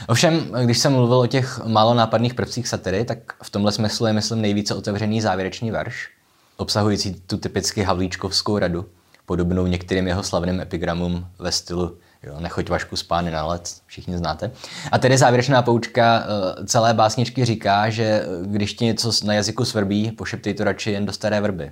Ovšem, 0.08 0.52
když 0.66 0.78
jsem 0.78 0.94
mluvil 0.94 1.18
o 1.18 1.28
těch 1.28 1.66
málo 1.66 1.94
nápadných 1.94 2.34
prvcích 2.34 2.68
satiry, 2.68 3.06
tak 3.06 3.18
v 3.44 3.50
tomhle 3.50 3.72
smyslu 3.72 4.06
je, 4.06 4.14
myslím, 4.14 4.42
nejvíce 4.42 4.76
otevřený 4.76 5.22
závěrečný 5.22 5.72
verš, 5.72 6.10
obsahující 6.58 7.14
tu 7.14 7.38
typicky 7.38 7.82
havlíčkovskou 7.84 8.58
radu, 8.58 8.86
podobnou 9.26 9.68
některým 9.68 10.08
jeho 10.08 10.24
slavným 10.24 10.62
epigramům 10.62 11.28
ve 11.40 11.52
stylu 11.52 11.98
jo, 12.24 12.40
nechoď 12.40 12.70
Vašku 12.70 12.96
spány 12.96 13.32
na 13.32 13.46
let, 13.46 13.76
všichni 13.86 14.18
znáte. 14.18 14.52
A 14.92 14.98
tedy 14.98 15.18
závěrečná 15.18 15.62
poučka 15.62 16.24
eh, 16.24 16.66
celé 16.66 16.94
básničky 16.94 17.46
říká, 17.46 17.90
že 17.90 18.04
eh, 18.04 18.26
když 18.46 18.74
ti 18.74 18.86
něco 18.86 19.12
na 19.24 19.34
jazyku 19.34 19.66
svrbí, 19.66 20.12
pošeptej 20.12 20.54
to 20.54 20.64
radši 20.64 20.92
jen 20.92 21.06
do 21.06 21.12
staré 21.12 21.42
vrby. 21.42 21.72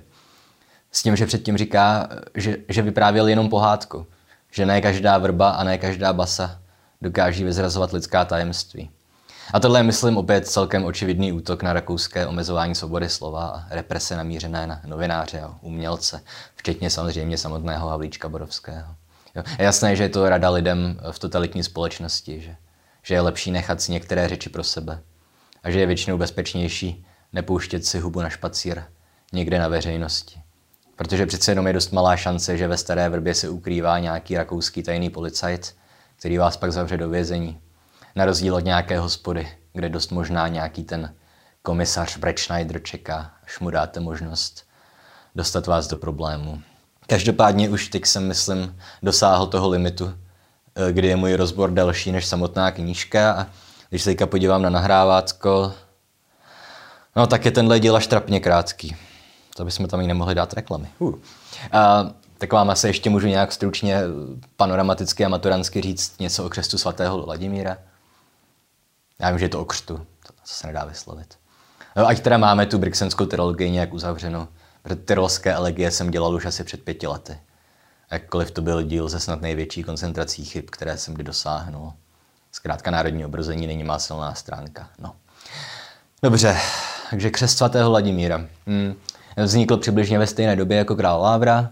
S 0.92 1.02
tím, 1.02 1.16
že 1.16 1.26
předtím 1.26 1.56
říká, 1.56 2.08
že, 2.34 2.56
že 2.68 2.82
vyprávěl 2.82 3.28
jenom 3.28 3.48
pohádku, 3.48 4.06
že 4.50 4.66
ne 4.66 4.80
každá 4.80 5.18
vrba 5.18 5.50
a 5.50 5.64
ne 5.64 5.78
každá 5.78 6.12
basa 6.12 6.60
dokáží 7.02 7.44
vyzrazovat 7.44 7.92
lidská 7.92 8.24
tajemství. 8.24 8.90
A 9.52 9.60
tohle 9.60 9.78
je, 9.78 9.82
myslím, 9.82 10.16
opět 10.16 10.48
celkem 10.48 10.84
očividný 10.84 11.32
útok 11.32 11.62
na 11.62 11.72
rakouské 11.72 12.26
omezování 12.26 12.74
svobody 12.74 13.08
slova 13.08 13.46
a 13.46 13.66
represe 13.70 14.16
namířené 14.16 14.66
na 14.66 14.80
novináře 14.86 15.40
a 15.40 15.54
umělce, 15.60 16.22
včetně 16.56 16.90
samozřejmě 16.90 17.38
samotného 17.38 17.88
Havlíčka 17.88 18.28
Borovského. 18.28 18.94
Jo. 19.34 19.42
Je 19.58 19.64
jasné, 19.64 19.96
že 19.96 20.02
je 20.02 20.08
to 20.08 20.28
rada 20.28 20.50
lidem 20.50 21.00
v 21.10 21.18
totalitní 21.18 21.62
společnosti, 21.62 22.40
že, 22.40 22.56
že 23.02 23.14
je 23.14 23.20
lepší 23.20 23.50
nechat 23.50 23.80
si 23.80 23.92
některé 23.92 24.28
řeči 24.28 24.50
pro 24.50 24.64
sebe 24.64 25.00
a 25.62 25.70
že 25.70 25.80
je 25.80 25.86
většinou 25.86 26.18
bezpečnější 26.18 27.06
nepouštět 27.32 27.86
si 27.86 27.98
hubu 27.98 28.20
na 28.20 28.30
špacír 28.30 28.82
někde 29.32 29.58
na 29.58 29.68
veřejnosti. 29.68 30.40
Protože 30.98 31.26
přece 31.26 31.50
jenom 31.50 31.66
je 31.66 31.72
dost 31.72 31.92
malá 31.92 32.16
šance, 32.16 32.56
že 32.56 32.68
ve 32.68 32.76
Staré 32.76 33.08
Vrbě 33.08 33.34
se 33.34 33.48
ukrývá 33.48 33.98
nějaký 33.98 34.36
rakouský 34.36 34.82
tajný 34.82 35.10
policajt, 35.10 35.74
který 36.16 36.38
vás 36.38 36.56
pak 36.56 36.72
zavře 36.72 36.96
do 36.96 37.08
vězení 37.08 37.60
na 38.16 38.24
rozdíl 38.24 38.54
od 38.54 38.64
nějaké 38.64 38.98
hospody, 38.98 39.48
kde 39.72 39.88
dost 39.88 40.12
možná 40.12 40.48
nějaký 40.48 40.84
ten 40.84 41.14
komisař 41.62 42.16
Brett 42.16 42.38
Schneider 42.38 42.82
čeká, 42.82 43.30
až 43.44 43.60
mu 43.60 43.70
dáte 43.70 44.00
možnost 44.00 44.64
dostat 45.34 45.66
vás 45.66 45.86
do 45.86 45.96
problému. 45.96 46.62
Každopádně 47.06 47.68
už 47.68 47.88
teď 47.88 48.06
jsem, 48.06 48.28
myslím, 48.28 48.76
dosáhl 49.02 49.46
toho 49.46 49.68
limitu, 49.68 50.14
eh, 50.74 50.92
kdy 50.92 51.08
je 51.08 51.16
můj 51.16 51.34
rozbor 51.34 51.70
delší 51.70 52.12
než 52.12 52.26
samotná 52.26 52.70
knížka 52.70 53.32
a 53.32 53.46
když 53.88 54.02
se 54.02 54.10
teďka 54.10 54.26
podívám 54.26 54.62
na 54.62 54.70
nahrávátko, 54.70 55.74
no 57.16 57.26
tak 57.26 57.44
je 57.44 57.50
tenhle 57.50 57.80
díl 57.80 57.96
až 57.96 58.06
trapně 58.06 58.40
krátký. 58.40 58.96
To 59.58 59.64
bychom 59.64 59.88
tam 59.88 60.00
i 60.00 60.06
nemohli 60.06 60.34
dát 60.34 60.52
reklamy. 60.52 60.88
Uh. 60.98 61.14
A, 61.72 62.10
tak 62.38 62.52
vám 62.52 62.70
asi 62.70 62.86
ještě 62.86 63.10
můžu 63.10 63.26
nějak 63.26 63.52
stručně 63.52 64.00
panoramaticky 64.56 65.24
a 65.24 65.28
maturansky 65.28 65.80
říct 65.80 66.20
něco 66.20 66.44
o 66.44 66.48
křestu 66.48 66.78
svatého 66.78 67.22
Vladimíra. 67.22 67.78
Já 69.18 69.30
vím, 69.30 69.38
že 69.38 69.44
je 69.44 69.48
to 69.48 69.60
o 69.60 69.64
křtu, 69.64 69.96
to 70.26 70.32
se 70.44 70.66
nedá 70.66 70.84
vyslovit. 70.84 71.38
No, 71.96 72.06
ať 72.06 72.20
teda 72.20 72.38
máme 72.38 72.66
tu 72.66 72.78
brixenskou 72.78 73.26
trilogii 73.26 73.70
nějak 73.70 73.92
uzavřenou, 73.92 74.48
protože 74.82 74.96
tyrolské 74.96 75.52
elegie 75.54 75.90
jsem 75.90 76.10
dělal 76.10 76.34
už 76.34 76.44
asi 76.44 76.64
před 76.64 76.82
pěti 76.82 77.06
lety. 77.06 77.38
Jakkoliv 78.10 78.50
to 78.50 78.62
byl 78.62 78.82
díl 78.82 79.08
ze 79.08 79.20
snad 79.20 79.40
největší 79.40 79.82
koncentrací 79.82 80.44
chyb, 80.44 80.64
které 80.70 80.98
jsem 80.98 81.14
kdy 81.14 81.24
dosáhnul. 81.24 81.92
Zkrátka 82.52 82.90
národní 82.90 83.24
obrození 83.24 83.66
není 83.66 83.84
má 83.84 83.98
silná 83.98 84.34
stránka. 84.34 84.88
No. 84.98 85.14
Dobře, 86.22 86.56
takže 87.10 87.30
křest 87.30 87.58
svatého 87.58 87.90
Vladimíra. 87.90 88.46
Hmm. 88.66 88.94
Vznikl 89.44 89.76
přibližně 89.76 90.18
ve 90.18 90.26
stejné 90.26 90.56
době 90.56 90.76
jako 90.76 90.96
král 90.96 91.22
Lávra, 91.22 91.70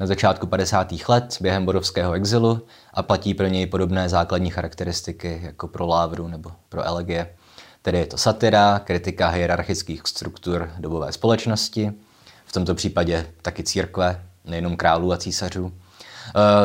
na 0.00 0.06
začátku 0.06 0.46
50. 0.46 0.92
let 1.08 1.36
během 1.40 1.64
bodovského 1.64 2.12
exilu 2.12 2.66
a 2.94 3.02
platí 3.02 3.34
pro 3.34 3.46
něj 3.46 3.66
podobné 3.66 4.08
základní 4.08 4.50
charakteristiky 4.50 5.40
jako 5.42 5.68
pro 5.68 5.86
Lávru 5.86 6.28
nebo 6.28 6.52
pro 6.68 6.82
Elegie. 6.82 7.34
Tedy 7.82 7.98
je 7.98 8.06
to 8.06 8.16
satira, 8.16 8.78
kritika 8.78 9.28
hierarchických 9.28 10.02
struktur 10.04 10.70
dobové 10.78 11.12
společnosti, 11.12 11.92
v 12.46 12.52
tomto 12.52 12.74
případě 12.74 13.26
taky 13.42 13.62
církve, 13.62 14.22
nejenom 14.44 14.76
králů 14.76 15.12
a 15.12 15.16
císařů. 15.16 15.72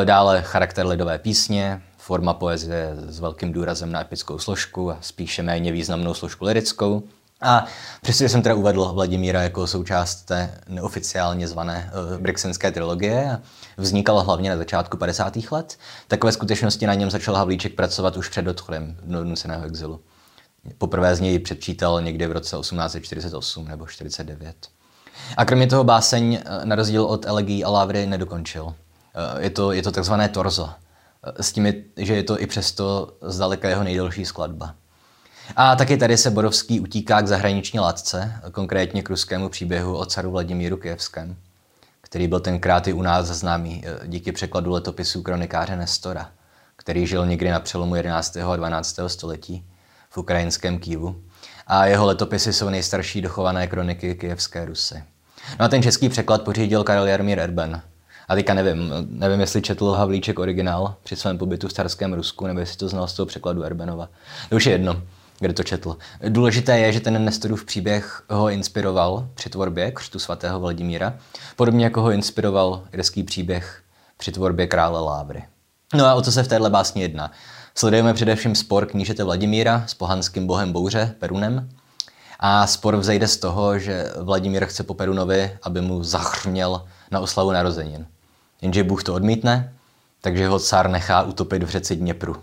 E, 0.01 0.05
dále 0.05 0.41
charakter 0.41 0.85
lidové 0.87 1.19
písně, 1.19 1.81
forma 1.97 2.33
poezie 2.33 2.95
s 2.95 3.19
velkým 3.19 3.53
důrazem 3.53 3.91
na 3.91 4.01
epickou 4.01 4.39
složku 4.39 4.91
a 4.91 4.97
spíše 5.01 5.43
méně 5.43 5.71
významnou 5.71 6.13
složku 6.13 6.45
lirickou– 6.45 7.03
a 7.41 7.65
přestože 8.01 8.29
jsem 8.29 8.41
teda 8.41 8.55
uvedl 8.55 8.93
Vladimíra 8.93 9.41
jako 9.41 9.67
součást 9.67 10.15
té 10.15 10.61
neoficiálně 10.67 11.47
zvané 11.47 11.91
uh, 11.93 12.21
Brixenské 12.21 12.71
trilogie 12.71 13.31
a 13.31 13.41
vznikala 13.77 14.21
hlavně 14.21 14.49
na 14.49 14.57
začátku 14.57 14.97
50. 14.97 15.37
let, 15.51 15.77
tak 16.07 16.23
ve 16.23 16.31
skutečnosti 16.31 16.87
na 16.87 16.93
něm 16.93 17.11
začal 17.11 17.35
Havlíček 17.35 17.75
pracovat 17.75 18.17
už 18.17 18.29
před 18.29 18.47
odchodem 18.47 18.97
do 19.03 19.23
nuceného 19.23 19.65
exilu. 19.65 19.99
Poprvé 20.77 21.15
z 21.15 21.19
něj 21.19 21.39
předčítal 21.39 22.01
někdy 22.01 22.27
v 22.27 22.31
roce 22.31 22.57
1848 22.57 23.67
nebo 23.67 23.87
49. 23.87 24.55
A 25.37 25.45
kromě 25.45 25.67
toho 25.67 25.83
báseň 25.83 26.39
eh, 26.45 26.65
na 26.65 26.75
rozdíl 26.75 27.03
od 27.03 27.25
elegií 27.25 27.63
a 27.63 27.69
lávry 27.69 28.07
nedokončil. 28.07 28.73
Eh, 29.15 29.43
je 29.43 29.49
to, 29.49 29.71
je 29.71 29.83
to 29.83 29.91
takzvané 29.91 30.29
torzo. 30.29 30.69
S 31.41 31.51
tím, 31.51 31.73
že 31.97 32.15
je 32.15 32.23
to 32.23 32.41
i 32.41 32.47
přesto 32.47 33.13
zdaleka 33.21 33.69
jeho 33.69 33.83
nejdelší 33.83 34.25
skladba. 34.25 34.75
A 35.55 35.75
taky 35.75 35.97
tady 35.97 36.17
se 36.17 36.31
Borovský 36.31 36.79
utíká 36.79 37.21
k 37.21 37.27
zahraniční 37.27 37.79
látce, 37.79 38.41
konkrétně 38.51 39.03
k 39.03 39.09
ruskému 39.09 39.49
příběhu 39.49 39.97
o 39.97 40.05
caru 40.05 40.31
Vladimíru 40.31 40.77
Kijevském, 40.77 41.35
který 42.01 42.27
byl 42.27 42.39
tenkrát 42.39 42.87
i 42.87 42.93
u 42.93 43.01
nás 43.01 43.25
známý 43.25 43.83
eh, 43.85 44.07
díky 44.07 44.31
překladu 44.31 44.71
letopisů 44.71 45.21
kronikáře 45.21 45.75
Nestora, 45.75 46.29
který 46.75 47.07
žil 47.07 47.25
někdy 47.25 47.49
na 47.49 47.59
přelomu 47.59 47.95
11. 47.95 48.37
a 48.37 48.55
12. 48.55 48.99
století 49.07 49.65
v 50.09 50.17
ukrajinském 50.17 50.79
Kývu. 50.79 51.21
A 51.67 51.85
jeho 51.85 52.05
letopisy 52.05 52.53
jsou 52.53 52.69
nejstarší 52.69 53.21
dochované 53.21 53.67
kroniky 53.67 54.15
kijevské 54.15 54.65
Rusy. 54.65 55.03
No 55.59 55.65
a 55.65 55.67
ten 55.67 55.83
český 55.83 56.09
překlad 56.09 56.41
pořídil 56.41 56.83
Karel 56.83 57.07
Jarmír 57.07 57.39
Erben. 57.39 57.81
A 58.27 58.35
teďka 58.35 58.53
nevím, 58.53 58.93
nevím, 59.09 59.39
jestli 59.39 59.61
četl 59.61 59.91
Havlíček 59.91 60.39
originál 60.39 60.95
při 61.03 61.15
svém 61.15 61.37
pobytu 61.37 61.67
v 61.67 61.73
carském 61.73 62.13
Rusku, 62.13 62.47
nebo 62.47 62.59
jestli 62.59 62.77
to 62.77 62.89
znal 62.89 63.07
z 63.07 63.13
toho 63.13 63.25
překladu 63.25 63.63
Erbenova. 63.63 64.09
To 64.49 64.55
už 64.55 64.65
je 64.65 64.71
jedno. 64.71 65.01
Kde 65.39 65.53
to 65.53 65.63
četl. 65.63 65.97
Důležité 66.29 66.79
je, 66.79 66.91
že 66.91 66.99
ten 66.99 67.25
Nestorův 67.25 67.65
příběh 67.65 68.23
ho 68.29 68.49
inspiroval 68.49 69.29
při 69.33 69.49
tvorbě 69.49 69.91
křtu 69.91 70.19
svatého 70.19 70.59
Vladimíra, 70.59 71.13
podobně 71.55 71.83
jako 71.83 72.01
ho 72.01 72.11
inspiroval 72.11 72.83
irský 72.93 73.23
příběh 73.23 73.81
při 74.17 74.31
tvorbě 74.31 74.67
krále 74.67 74.99
Lávry. 74.99 75.43
No 75.93 76.05
a 76.05 76.13
o 76.13 76.21
co 76.21 76.31
se 76.31 76.43
v 76.43 76.47
téhle 76.47 76.69
básni 76.69 77.01
jedná? 77.01 77.31
Sledujeme 77.75 78.13
především 78.13 78.55
spor 78.55 78.85
knížete 78.85 79.23
Vladimíra 79.23 79.83
s 79.87 79.93
pohanským 79.93 80.47
bohem 80.47 80.73
bouře 80.73 81.15
Perunem. 81.19 81.69
A 82.39 82.67
spor 82.67 82.95
vzejde 82.95 83.27
z 83.27 83.37
toho, 83.37 83.79
že 83.79 84.11
Vladimír 84.21 84.65
chce 84.65 84.83
po 84.83 84.93
Perunovi, 84.93 85.57
aby 85.63 85.81
mu 85.81 86.03
zachrměl 86.03 86.85
na 87.11 87.19
oslavu 87.19 87.51
narozenin. 87.51 88.07
Jenže 88.61 88.83
Bůh 88.83 89.03
to 89.03 89.13
odmítne, 89.13 89.73
takže 90.21 90.47
ho 90.47 90.59
cár 90.59 90.89
nechá 90.89 91.21
utopit 91.21 91.63
v 91.63 91.69
řece 91.69 91.95
Dněpru. 91.95 92.35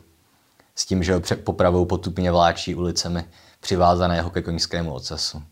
S 0.74 0.86
tím, 0.86 1.02
že 1.02 1.14
ho 1.14 1.20
popravou 1.44 1.84
potupně 1.84 2.32
vláčí 2.32 2.74
ulicemi 2.74 3.24
přivázaného 3.60 4.30
ke 4.30 4.42
koňskému 4.42 4.94
ocasu. 4.94 5.42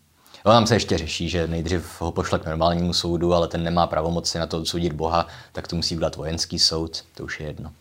No, 0.47 0.53
tam 0.53 0.67
se 0.67 0.75
ještě 0.75 0.99
řeší, 0.99 1.29
že 1.29 1.49
nejdřív 1.49 2.01
ho 2.01 2.13
pošle 2.13 2.39
k 2.39 2.47
normálnímu 2.47 2.93
soudu, 2.93 3.35
ale 3.35 3.49
ten 3.49 3.65
nemá 3.65 3.87
pravomoci 3.87 4.39
na 4.39 4.47
to 4.47 4.59
odsoudit 4.59 4.93
Boha, 4.93 5.27
tak 5.53 5.69
to 5.69 5.77
musí 5.77 5.97
udělat 5.97 6.17
vojenský 6.17 6.59
soud, 6.59 7.05
to 7.15 7.25
už 7.25 7.41
je 7.41 7.47
jedno. 7.47 7.73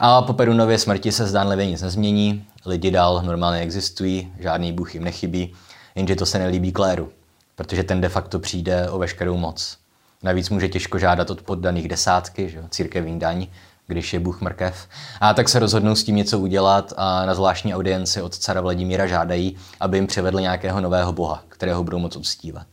A 0.00 0.22
po 0.22 0.32
Perunově 0.32 0.78
smrti 0.78 1.12
se 1.12 1.26
zdánlivě 1.26 1.66
nic 1.66 1.82
nezmění, 1.82 2.44
lidi 2.66 2.90
dál 2.90 3.22
normálně 3.24 3.60
existují, 3.60 4.32
žádný 4.38 4.72
bůh 4.72 4.94
jim 4.94 5.04
nechybí, 5.04 5.54
jenže 5.94 6.16
to 6.16 6.26
se 6.26 6.38
nelíbí 6.38 6.72
Kléru, 6.72 7.12
protože 7.56 7.84
ten 7.84 8.00
de 8.00 8.08
facto 8.08 8.38
přijde 8.38 8.90
o 8.90 8.98
veškerou 8.98 9.36
moc. 9.36 9.76
Navíc 10.22 10.50
může 10.50 10.68
těžko 10.68 10.98
žádat 10.98 11.30
od 11.30 11.42
poddaných 11.42 11.88
desátky, 11.88 12.50
že? 12.50 12.64
církevní 12.70 13.18
daň, 13.18 13.46
když 13.92 14.12
je 14.12 14.20
Bůh 14.20 14.40
mrkev. 14.40 14.88
A 15.20 15.34
tak 15.34 15.48
se 15.48 15.58
rozhodnou 15.58 15.94
s 15.94 16.04
tím 16.04 16.16
něco 16.16 16.38
udělat 16.38 16.92
a 16.96 17.26
na 17.26 17.34
zvláštní 17.34 17.74
audienci 17.74 18.22
od 18.22 18.34
cara 18.34 18.60
Vladimíra 18.60 19.06
žádají, 19.06 19.56
aby 19.80 19.98
jim 19.98 20.06
přivedl 20.06 20.40
nějakého 20.40 20.80
nového 20.80 21.12
boha, 21.12 21.42
kterého 21.48 21.84
budou 21.84 21.98
moc 21.98 22.16
uctívat. 22.16 22.66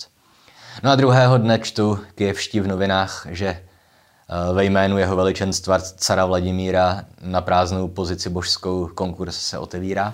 No 0.83 0.91
a 0.91 0.95
druhého 0.95 1.37
dne 1.37 1.59
čtu 1.59 1.99
kijevští 2.15 2.59
v 2.59 2.67
novinách, 2.67 3.27
že 3.29 3.47
eh, 3.47 4.53
ve 4.53 4.65
jménu 4.65 4.97
jeho 4.97 5.15
veličenstva 5.15 5.79
cara 5.79 6.25
Vladimíra 6.25 7.05
na 7.21 7.41
prázdnou 7.41 7.87
pozici 7.87 8.29
božskou 8.29 8.89
konkurs 8.95 9.39
se 9.39 9.57
otevírá. 9.57 10.13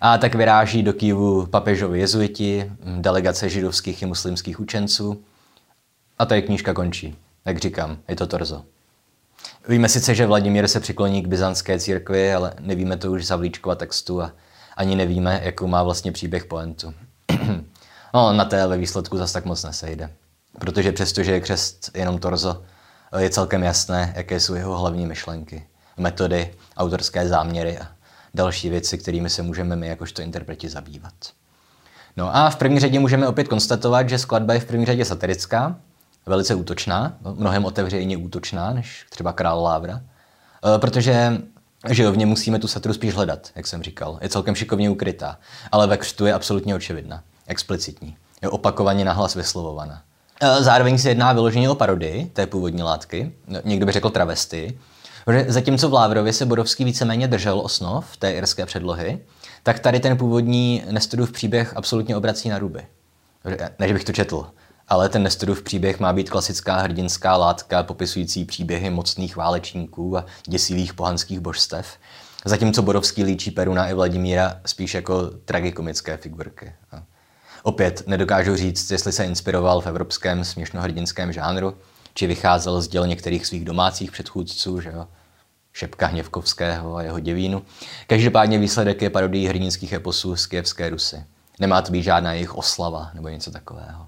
A 0.00 0.18
tak 0.18 0.34
vyráží 0.34 0.82
do 0.82 0.92
Kijevu 0.92 1.46
papežovi 1.46 2.00
jezuiti, 2.00 2.72
delegace 2.84 3.48
židovských 3.48 4.02
i 4.02 4.06
muslimských 4.06 4.60
učenců. 4.60 5.24
A 6.18 6.34
je 6.34 6.42
knížka 6.42 6.74
končí. 6.74 7.16
Jak 7.44 7.58
říkám, 7.58 7.96
je 8.08 8.16
to 8.16 8.26
torzo. 8.26 8.73
Víme 9.68 9.88
sice, 9.88 10.14
že 10.14 10.26
Vladimír 10.26 10.68
se 10.68 10.80
přikloní 10.80 11.22
k 11.22 11.26
byzantské 11.26 11.78
církvi, 11.78 12.34
ale 12.34 12.54
nevíme 12.60 12.96
to 12.96 13.12
už 13.12 13.26
z 13.26 13.30
Havlíčkova 13.30 13.74
textu 13.74 14.22
a 14.22 14.32
ani 14.76 14.96
nevíme, 14.96 15.40
jakou 15.44 15.66
má 15.66 15.82
vlastně 15.82 16.12
příběh 16.12 16.44
poentu. 16.44 16.94
no, 18.14 18.32
na 18.32 18.44
té 18.44 18.66
ve 18.66 18.76
výsledku 18.76 19.18
zas 19.18 19.32
tak 19.32 19.44
moc 19.44 19.64
nesejde. 19.64 20.10
Protože 20.58 20.92
přestože 20.92 21.32
je 21.32 21.40
křest 21.40 21.90
jenom 21.94 22.18
torzo, 22.18 22.62
je 23.18 23.30
celkem 23.30 23.62
jasné, 23.62 24.12
jaké 24.16 24.40
jsou 24.40 24.54
jeho 24.54 24.78
hlavní 24.78 25.06
myšlenky, 25.06 25.66
metody, 25.96 26.54
autorské 26.76 27.28
záměry 27.28 27.78
a 27.78 27.86
další 28.34 28.70
věci, 28.70 28.98
kterými 28.98 29.30
se 29.30 29.42
můžeme 29.42 29.76
my 29.76 29.86
jakožto 29.88 30.22
interpreti 30.22 30.68
zabývat. 30.68 31.14
No 32.16 32.36
a 32.36 32.50
v 32.50 32.56
první 32.56 32.80
řadě 32.80 33.00
můžeme 33.00 33.28
opět 33.28 33.48
konstatovat, 33.48 34.08
že 34.08 34.18
skladba 34.18 34.54
je 34.54 34.60
v 34.60 34.64
první 34.64 34.86
řadě 34.86 35.04
satirická, 35.04 35.76
velice 36.26 36.54
útočná, 36.54 37.16
mnohem 37.34 37.64
otevřeně 37.64 38.16
útočná 38.16 38.72
než 38.72 39.06
třeba 39.10 39.32
Král 39.32 39.62
Lávra, 39.62 40.00
e, 40.76 40.78
protože 40.78 41.38
že 41.90 42.10
v 42.10 42.16
něm 42.16 42.28
musíme 42.28 42.58
tu 42.58 42.68
satiru 42.68 42.94
spíš 42.94 43.14
hledat, 43.14 43.50
jak 43.56 43.66
jsem 43.66 43.82
říkal. 43.82 44.18
Je 44.22 44.28
celkem 44.28 44.54
šikovně 44.54 44.90
ukrytá, 44.90 45.38
ale 45.72 45.86
ve 45.86 45.96
křtu 45.96 46.26
je 46.26 46.34
absolutně 46.34 46.74
očividná, 46.74 47.22
explicitní. 47.46 48.16
Je 48.42 48.48
opakovaně 48.48 49.04
nahlas 49.04 49.34
vyslovovaná. 49.34 50.02
E, 50.40 50.62
zároveň 50.62 50.98
se 50.98 51.08
jedná 51.08 51.32
vyloženě 51.32 51.70
o 51.70 51.74
parodii 51.74 52.26
té 52.26 52.46
původní 52.46 52.82
látky, 52.82 53.32
někdo 53.64 53.86
by 53.86 53.92
řekl 53.92 54.10
travesty, 54.10 54.78
protože 55.24 55.44
zatímco 55.48 55.88
v 55.88 55.92
Lávrově 55.92 56.32
se 56.32 56.46
Bodovský 56.46 56.84
víceméně 56.84 57.28
držel 57.28 57.60
osnov 57.60 58.16
té 58.16 58.32
irské 58.32 58.66
předlohy, 58.66 59.18
tak 59.62 59.78
tady 59.78 60.00
ten 60.00 60.16
původní 60.16 60.82
Nestorův 60.90 61.32
příběh 61.32 61.76
absolutně 61.76 62.16
obrací 62.16 62.48
na 62.48 62.58
ruby. 62.58 62.86
Než 63.78 63.92
bych 63.92 64.04
to 64.04 64.12
četl 64.12 64.46
ale 64.88 65.08
ten 65.08 65.22
Nestorův 65.22 65.62
příběh 65.62 66.00
má 66.00 66.12
být 66.12 66.30
klasická 66.30 66.76
hrdinská 66.76 67.36
látka 67.36 67.82
popisující 67.82 68.44
příběhy 68.44 68.90
mocných 68.90 69.36
válečníků 69.36 70.18
a 70.18 70.24
děsivých 70.48 70.94
pohanských 70.94 71.40
božstev, 71.40 71.86
zatímco 72.44 72.82
Borovský 72.82 73.24
líčí 73.24 73.50
Peruna 73.50 73.88
i 73.88 73.94
Vladimíra 73.94 74.60
spíš 74.66 74.94
jako 74.94 75.26
tragikomické 75.26 76.16
figurky. 76.16 76.74
Opět 77.62 78.02
nedokážu 78.06 78.56
říct, 78.56 78.90
jestli 78.90 79.12
se 79.12 79.24
inspiroval 79.24 79.80
v 79.80 79.86
evropském 79.86 80.44
směšnohrdinském 80.44 81.32
žánru, 81.32 81.76
či 82.14 82.26
vycházel 82.26 82.80
z 82.80 82.88
děl 82.88 83.06
některých 83.06 83.46
svých 83.46 83.64
domácích 83.64 84.12
předchůdců, 84.12 84.80
že 84.80 84.90
jo? 84.90 85.06
Šepka 85.72 86.06
Hněvkovského 86.06 86.96
a 86.96 87.02
jeho 87.02 87.20
děvínu. 87.20 87.62
Každopádně 88.06 88.58
výsledek 88.58 89.02
je 89.02 89.10
parodii 89.10 89.48
hrdinských 89.48 89.92
eposů 89.92 90.36
z 90.36 90.46
Kijevské 90.46 90.88
Rusy. 90.88 91.24
Nemá 91.60 91.82
to 91.82 91.92
být 91.92 92.02
žádná 92.02 92.32
jejich 92.32 92.54
oslava 92.54 93.10
nebo 93.14 93.28
něco 93.28 93.50
takového 93.50 94.06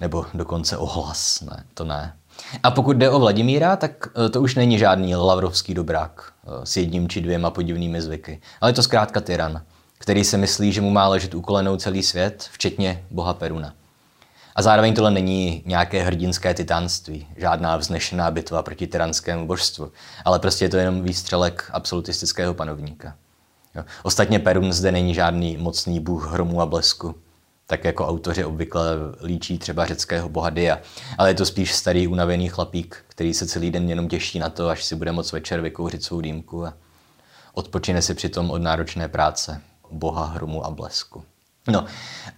nebo 0.00 0.26
dokonce 0.34 0.76
ohlas. 0.76 1.40
Ne, 1.40 1.64
to 1.74 1.84
ne. 1.84 2.16
A 2.62 2.70
pokud 2.70 2.96
jde 2.96 3.10
o 3.10 3.18
Vladimíra, 3.18 3.76
tak 3.76 4.08
eh, 4.26 4.28
to 4.28 4.42
už 4.42 4.54
není 4.54 4.78
žádný 4.78 5.14
lavrovský 5.14 5.74
dobrák 5.74 6.32
eh, 6.44 6.66
s 6.66 6.76
jedním 6.76 7.08
či 7.08 7.20
dvěma 7.20 7.50
podivnými 7.50 8.02
zvyky, 8.02 8.40
ale 8.60 8.70
je 8.70 8.74
to 8.74 8.82
zkrátka 8.82 9.20
tyran, 9.20 9.62
který 9.98 10.24
se 10.24 10.36
myslí, 10.36 10.72
že 10.72 10.80
mu 10.80 10.90
má 10.90 11.08
ležet 11.08 11.34
ukolenou 11.34 11.76
celý 11.76 12.02
svět, 12.02 12.48
včetně 12.52 13.04
boha 13.10 13.34
Peruna. 13.34 13.74
A 14.56 14.62
zároveň 14.62 14.94
tohle 14.94 15.10
není 15.10 15.62
nějaké 15.66 16.02
hrdinské 16.02 16.54
titánství, 16.54 17.26
žádná 17.36 17.76
vznešená 17.76 18.30
bitva 18.30 18.62
proti 18.62 18.86
tyranskému 18.86 19.46
božstvu, 19.46 19.92
ale 20.24 20.38
prostě 20.38 20.64
je 20.64 20.68
to 20.68 20.76
jenom 20.76 21.02
výstřelek 21.02 21.70
absolutistického 21.72 22.54
panovníka. 22.54 23.14
Jo. 23.74 23.84
Ostatně 24.02 24.38
Perun 24.38 24.72
zde 24.72 24.92
není 24.92 25.14
žádný 25.14 25.56
mocný 25.56 26.00
bůh 26.00 26.30
hromu 26.30 26.60
a 26.60 26.66
blesku, 26.66 27.14
tak 27.70 27.84
jako 27.84 28.08
autoři 28.08 28.44
obvykle 28.44 28.82
líčí 29.24 29.58
třeba 29.58 29.86
řeckého 29.86 30.28
boha 30.28 30.50
Dia. 30.50 30.78
Ale 31.18 31.30
je 31.30 31.34
to 31.34 31.46
spíš 31.46 31.74
starý 31.74 32.06
unavený 32.06 32.48
chlapík, 32.48 32.96
který 33.08 33.34
se 33.34 33.46
celý 33.46 33.70
den 33.70 33.88
jenom 33.88 34.08
těší 34.08 34.38
na 34.38 34.50
to, 34.50 34.68
až 34.68 34.84
si 34.84 34.96
bude 34.96 35.12
moc 35.12 35.32
večer 35.32 35.60
vykouřit 35.60 36.02
svou 36.02 36.20
dýmku 36.20 36.66
a 36.66 36.74
odpočine 37.54 38.02
si 38.02 38.14
přitom 38.14 38.50
od 38.50 38.62
náročné 38.62 39.08
práce, 39.08 39.60
boha 39.90 40.24
hromu 40.24 40.66
a 40.66 40.70
blesku. 40.70 41.22
No 41.68 41.84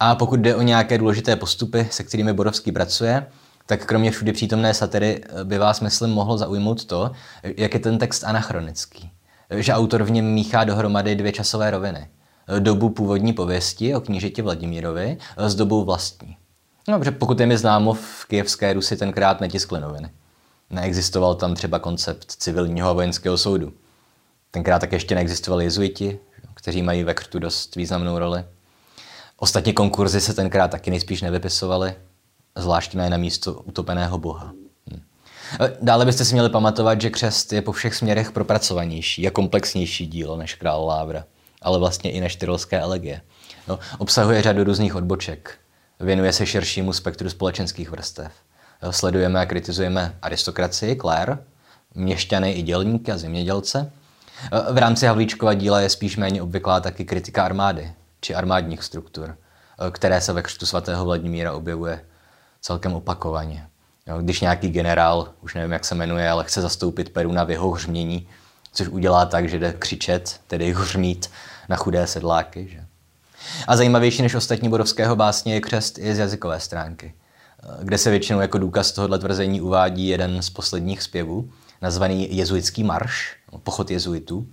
a 0.01 0.15
pokud 0.15 0.41
jde 0.41 0.57
o 0.57 0.63
nějaké 0.63 0.99
důležité 0.99 1.37
postupy, 1.37 1.89
se 1.91 2.05
kterými 2.05 2.33
Borovský 2.33 2.73
pracuje, 2.73 3.27
tak 3.67 3.87
kromě 3.87 4.11
všudy 4.11 4.33
přítomné 4.33 4.75
satiry 4.75 5.25
by 5.45 5.59
vás, 5.59 5.81
myslím, 5.81 6.11
mohlo 6.11 6.39
zaujmout 6.39 6.85
to, 6.85 7.11
jak 7.57 7.75
je 7.75 7.81
ten 7.81 7.99
text 7.99 8.25
anachronický. 8.25 9.11
Že 9.51 9.73
autor 9.73 10.03
v 10.03 10.11
něm 10.11 10.25
míchá 10.25 10.65
dohromady 10.65 11.15
dvě 11.15 11.33
časové 11.33 11.71
roviny– 11.71 12.09
dobu 12.59 12.91
původní 12.91 13.33
pověsti 13.33 13.95
o 13.95 14.01
knížeti 14.01 14.43
Vladimírovi 14.43 15.19
s 15.37 15.55
dobou 15.55 15.85
vlastní. 15.85 16.37
No, 16.89 16.99
protože 16.99 17.11
pokud 17.11 17.41
je 17.41 17.47
mi 17.47 17.59
známo, 17.59 17.95
v 17.95 18.25
kijevské 18.29 18.73
Rusi 18.73 18.97
tenkrát 18.97 19.41
netiskly 19.41 19.81
noviny. 19.81 20.11
Neexistoval 20.71 21.35
tam 21.35 21.55
třeba 21.55 21.79
koncept 21.79 22.31
civilního 22.31 22.89
a 22.89 22.93
vojenského 22.93 23.39
soudu. 23.39 23.73
Tenkrát 24.51 24.79
tak 24.79 24.93
ještě 24.93 25.15
neexistovali 25.15 25.65
jezuiti, 25.65 26.19
kteří 26.55 26.83
mají 26.83 27.05
ve 27.05 27.15
krtu 27.15 27.39
dost 27.39 27.77
významnou 27.77 28.19
roli. 28.19 28.45
Ostatní 29.37 29.73
konkurzy 29.73 30.21
se 30.21 30.35
tenkrát 30.35 30.71
taky 30.71 30.91
nejspíš 30.91 31.23
nevypisovaly, 31.23 31.95
zvláště 32.57 32.99
ne 32.99 33.11
na 33.11 33.17
místo 33.17 33.53
utopeného 33.53 34.19
boha. 34.19 34.53
Hm. 34.93 35.01
Dále 35.83 36.05
byste 36.05 36.25
si 36.25 36.35
měli 36.35 36.51
pamatovat, 36.51 37.01
že 37.01 37.11
křest 37.11 37.53
je 37.53 37.63
po 37.63 37.73
všech 37.73 37.95
směrech 37.95 38.33
propracovanější 38.33 39.29
a 39.29 39.31
komplexnější 39.31 40.07
dílo 40.07 40.37
než 40.37 40.55
král 40.55 40.85
Lávra 40.85 41.25
ale 41.63 41.79
vlastně 41.79 42.11
i 42.11 42.21
než 42.21 42.37
tyrolské 42.37 42.81
elegie. 42.81 43.21
No, 43.69 43.79
obsahuje 43.99 44.43
řadu 44.43 44.65
různých 44.65 44.95
odboček. 44.95 45.59
Věnuje 46.01 46.33
se 46.33 46.47
širšímu 46.47 46.93
spektru 46.93 47.31
společenských 47.31 47.91
vrstev. 47.91 48.33
Sledujeme 48.91 49.41
a 49.41 49.47
kritizujeme 49.47 50.17
aristokracii, 50.23 50.97
klér, 50.97 51.39
měšťany 51.95 52.53
i 52.53 52.63
dělníky 52.63 53.13
a 53.13 53.19
zemědělce. 53.19 53.93
V 54.73 54.79
rámci 54.79 55.07
Havlíčkova 55.07 55.55
díla 55.55 55.81
je 55.81 55.89
spíš 55.89 56.17
méně 56.17 56.43
obvyklá 56.43 56.81
taky 56.81 57.05
kritika 57.05 57.45
armády 57.45 57.93
či 58.21 58.35
armádních 58.35 58.83
struktur, 58.83 59.37
které 59.91 60.21
se 60.21 60.33
ve 60.33 60.43
křtu 60.43 60.67
svatého 60.67 61.05
Vladimíra 61.05 61.53
objevuje 61.53 62.05
celkem 62.61 62.93
opakovaně. 62.93 63.67
Když 64.21 64.41
nějaký 64.41 64.69
generál, 64.69 65.29
už 65.41 65.55
nevím, 65.55 65.73
jak 65.73 65.85
se 65.85 65.95
jmenuje, 65.95 66.31
ale 66.31 66.45
chce 66.45 66.61
zastoupit 66.61 67.13
Peruna 67.13 67.45
v 67.45 67.51
jeho 67.51 67.71
hřmění, 67.71 68.29
což 68.73 68.89
udělá 68.89 69.27
tak, 69.27 69.49
že 69.49 69.59
jde 69.59 69.73
křičet, 69.73 70.41
tedy 70.47 70.73
hřmít 70.73 71.31
na 71.73 71.77
chudé 71.77 72.07
sedláky. 72.07 72.69
Že? 72.69 72.85
A 73.69 73.77
zajímavější 73.77 74.23
než 74.23 74.35
ostatní 74.35 74.69
Borovského 74.69 75.17
básně 75.17 75.55
je 75.55 75.61
křest 75.61 75.99
i 75.99 76.15
z 76.15 76.19
jazykové 76.19 76.61
stránky, 76.61 77.15
kde 77.83 77.99
se 77.99 78.11
většinou 78.11 78.41
jako 78.41 78.59
důkaz 78.59 78.93
tohoto 78.93 79.19
tvrzení 79.19 79.61
uvádí 79.61 80.09
jeden 80.09 80.43
z 80.43 80.51
posledních 80.51 81.03
zpěvů, 81.03 81.51
nazvaný 81.83 82.37
jezuitský 82.37 82.85
marš, 82.85 83.37
pochod 83.63 83.91
jezuitů. 83.91 84.47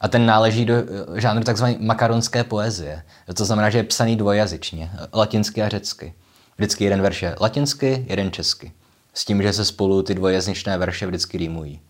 A 0.00 0.08
ten 0.08 0.26
náleží 0.26 0.64
do 0.64 0.74
eh, 0.74 1.20
žánru 1.20 1.44
takzvané 1.44 1.76
makaronské 1.80 2.44
poezie. 2.44 3.02
To 3.34 3.44
znamená, 3.44 3.70
že 3.70 3.78
je 3.78 3.84
psaný 3.84 4.16
dvojazyčně, 4.16 4.90
latinsky 5.14 5.62
a 5.62 5.68
řecky. 5.68 6.14
Vždycky 6.56 6.84
jeden 6.84 7.02
verš 7.02 7.22
je 7.22 7.36
latinsky, 7.40 8.06
jeden 8.08 8.30
česky. 8.32 8.72
S 9.14 9.24
tím, 9.24 9.42
že 9.42 9.52
se 9.52 9.64
spolu 9.64 10.02
ty 10.02 10.14
dvojazyčné 10.14 10.78
verše 10.78 11.06
vždycky 11.06 11.38
rýmují. 11.38 11.80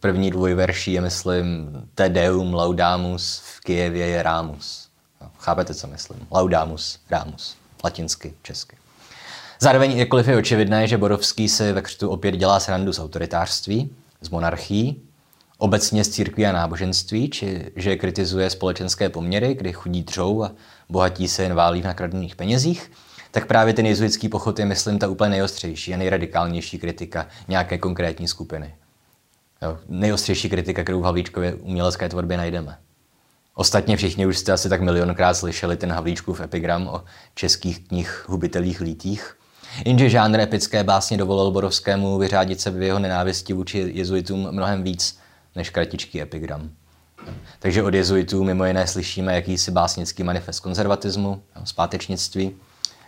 První 0.00 0.30
dvoj 0.30 0.54
verší 0.54 0.92
je, 0.92 1.00
myslím, 1.00 1.70
Te 1.94 2.08
Deum 2.08 2.54
Laudamus, 2.54 3.42
v 3.44 3.60
Kijevě 3.60 4.06
je 4.06 4.22
Rámus. 4.22 4.88
No, 5.20 5.30
chápete, 5.38 5.74
co 5.74 5.86
myslím? 5.86 6.26
Laudamus, 6.30 6.98
Rámus. 7.10 7.56
Latinsky, 7.84 8.34
česky. 8.42 8.76
Zároveň, 9.60 9.98
jakkoliv 9.98 10.28
je 10.28 10.36
očividné, 10.36 10.88
že 10.88 10.98
Borovský 10.98 11.48
si 11.48 11.72
ve 11.72 11.82
křtu 11.82 12.08
opět 12.08 12.36
dělá 12.36 12.60
srandu 12.60 12.92
z 12.92 12.98
autoritářství, 12.98 13.90
z 14.20 14.28
monarchií, 14.28 15.02
obecně 15.58 16.04
z 16.04 16.08
církví 16.08 16.46
a 16.46 16.52
náboženství, 16.52 17.30
či 17.30 17.72
že 17.76 17.96
kritizuje 17.96 18.50
společenské 18.50 19.08
poměry, 19.08 19.54
kdy 19.54 19.72
chudí 19.72 20.02
dřou 20.02 20.42
a 20.42 20.52
bohatí 20.88 21.28
se 21.28 21.42
jen 21.42 21.54
válí 21.54 21.82
v 21.82 21.84
nakradených 21.84 22.36
penězích, 22.36 22.92
tak 23.30 23.46
právě 23.46 23.74
ten 23.74 23.86
jezuitský 23.86 24.28
pochod 24.28 24.58
je, 24.58 24.64
myslím, 24.64 24.98
ta 24.98 25.08
úplně 25.08 25.30
nejostřejší 25.30 25.94
a 25.94 25.96
nejradikálnější 25.96 26.78
kritika 26.78 27.26
nějaké 27.48 27.78
konkrétní 27.78 28.28
skupiny. 28.28 28.74
Jo, 29.62 29.78
nejostřejší 29.88 30.48
kritika, 30.48 30.82
kterou 30.82 31.00
v 31.00 31.04
Havlíčkově 31.04 31.54
umělecké 31.54 32.08
tvorbě 32.08 32.36
najdeme. 32.36 32.78
Ostatně 33.54 33.96
všichni 33.96 34.26
už 34.26 34.38
jste 34.38 34.52
asi 34.52 34.68
tak 34.68 34.80
milionkrát 34.80 35.36
slyšeli 35.36 35.76
ten 35.76 35.92
Havlíčkův 35.92 36.40
epigram 36.40 36.86
o 36.86 37.04
českých 37.34 37.88
knih 37.88 38.24
hubitelých 38.28 38.80
lítích. 38.80 39.36
Jenže 39.84 40.10
žánr 40.10 40.40
epické 40.40 40.84
básně 40.84 41.16
dovolil 41.16 41.50
Borovskému 41.50 42.18
vyřádit 42.18 42.60
se 42.60 42.70
v 42.70 42.82
jeho 42.82 42.98
nenávisti 42.98 43.52
vůči 43.52 43.90
jezuitům 43.94 44.48
mnohem 44.50 44.82
víc 44.82 45.18
než 45.56 45.70
kratičký 45.70 46.22
epigram. 46.22 46.70
Takže 47.58 47.82
od 47.82 47.94
jezuitů 47.94 48.44
mimo 48.44 48.64
jiné 48.64 48.86
slyšíme 48.86 49.34
jakýsi 49.34 49.70
básnický 49.70 50.22
manifest 50.22 50.60
konzervatismu, 50.60 51.42
zpátečnictví. 51.64 52.56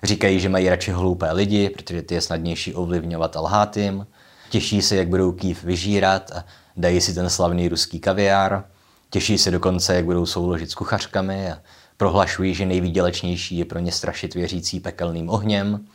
Říkají, 0.03 0.41
že 0.41 0.49
mají 0.49 0.69
radši 0.69 0.91
hloupé 0.91 1.33
lidi, 1.33 1.71
protože 1.71 2.03
ty 2.03 2.15
je 2.15 2.21
snadnější 2.21 2.75
ovlivňovat 2.75 3.37
a 3.37 3.41
lhát 3.41 3.77
jim. 3.77 4.07
Těší 4.51 4.83
se, 4.83 4.97
jak 4.97 5.09
budou 5.09 5.33
kýv 5.33 5.65
vyžírat 5.65 6.31
a 6.35 6.45
dají 6.77 7.01
si 7.01 7.15
ten 7.15 7.31
slavný 7.31 7.69
ruský 7.69 8.01
kaviár. 8.01 8.65
Těší 9.11 9.39
se 9.39 9.51
dokonce, 9.51 9.95
jak 9.95 10.05
budou 10.05 10.27
souložit 10.27 10.71
s 10.71 10.75
kuchařkami 10.75 11.53
a 11.53 11.59
prohlašují, 11.97 12.55
že 12.55 12.67
nejvýdělečnější 12.67 13.59
je 13.59 13.65
pro 13.65 13.79
ně 13.79 13.93
strašit 13.93 14.35
věřící 14.35 14.81
pekelným 14.81 15.31
ohněm. 15.31 15.87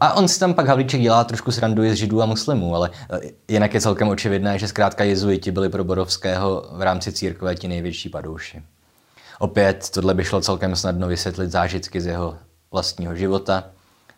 A 0.00 0.14
on 0.14 0.28
si 0.28 0.40
tam 0.40 0.54
pak 0.54 0.68
Havlíček 0.68 1.00
dělá 1.00 1.24
trošku 1.24 1.52
srandu 1.52 1.82
z 1.82 1.94
židů 1.94 2.22
a 2.22 2.26
muslimů, 2.26 2.74
ale 2.74 2.90
e, 3.10 3.30
jinak 3.48 3.74
je 3.74 3.80
celkem 3.80 4.08
očividné, 4.08 4.58
že 4.58 4.68
zkrátka 4.68 5.04
jezuiti 5.04 5.50
byli 5.50 5.68
pro 5.68 5.84
Borovského 5.84 6.68
v 6.72 6.82
rámci 6.82 7.12
církve 7.12 7.54
ti 7.54 7.68
největší 7.68 8.08
padouši. 8.08 8.62
Opět 9.38 9.90
tohle 9.90 10.14
by 10.14 10.24
šlo 10.24 10.40
celkem 10.40 10.76
snadno 10.76 11.08
vysvětlit 11.08 11.50
zážitky 11.50 12.00
z 12.00 12.06
jeho 12.06 12.36
vlastního 12.72 13.14
života, 13.14 13.64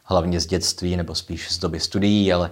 hlavně 0.04 0.40
z 0.40 0.46
dětství 0.46 0.96
nebo 0.96 1.14
spíš 1.14 1.52
z 1.52 1.58
doby 1.58 1.80
studií, 1.80 2.32
ale 2.32 2.50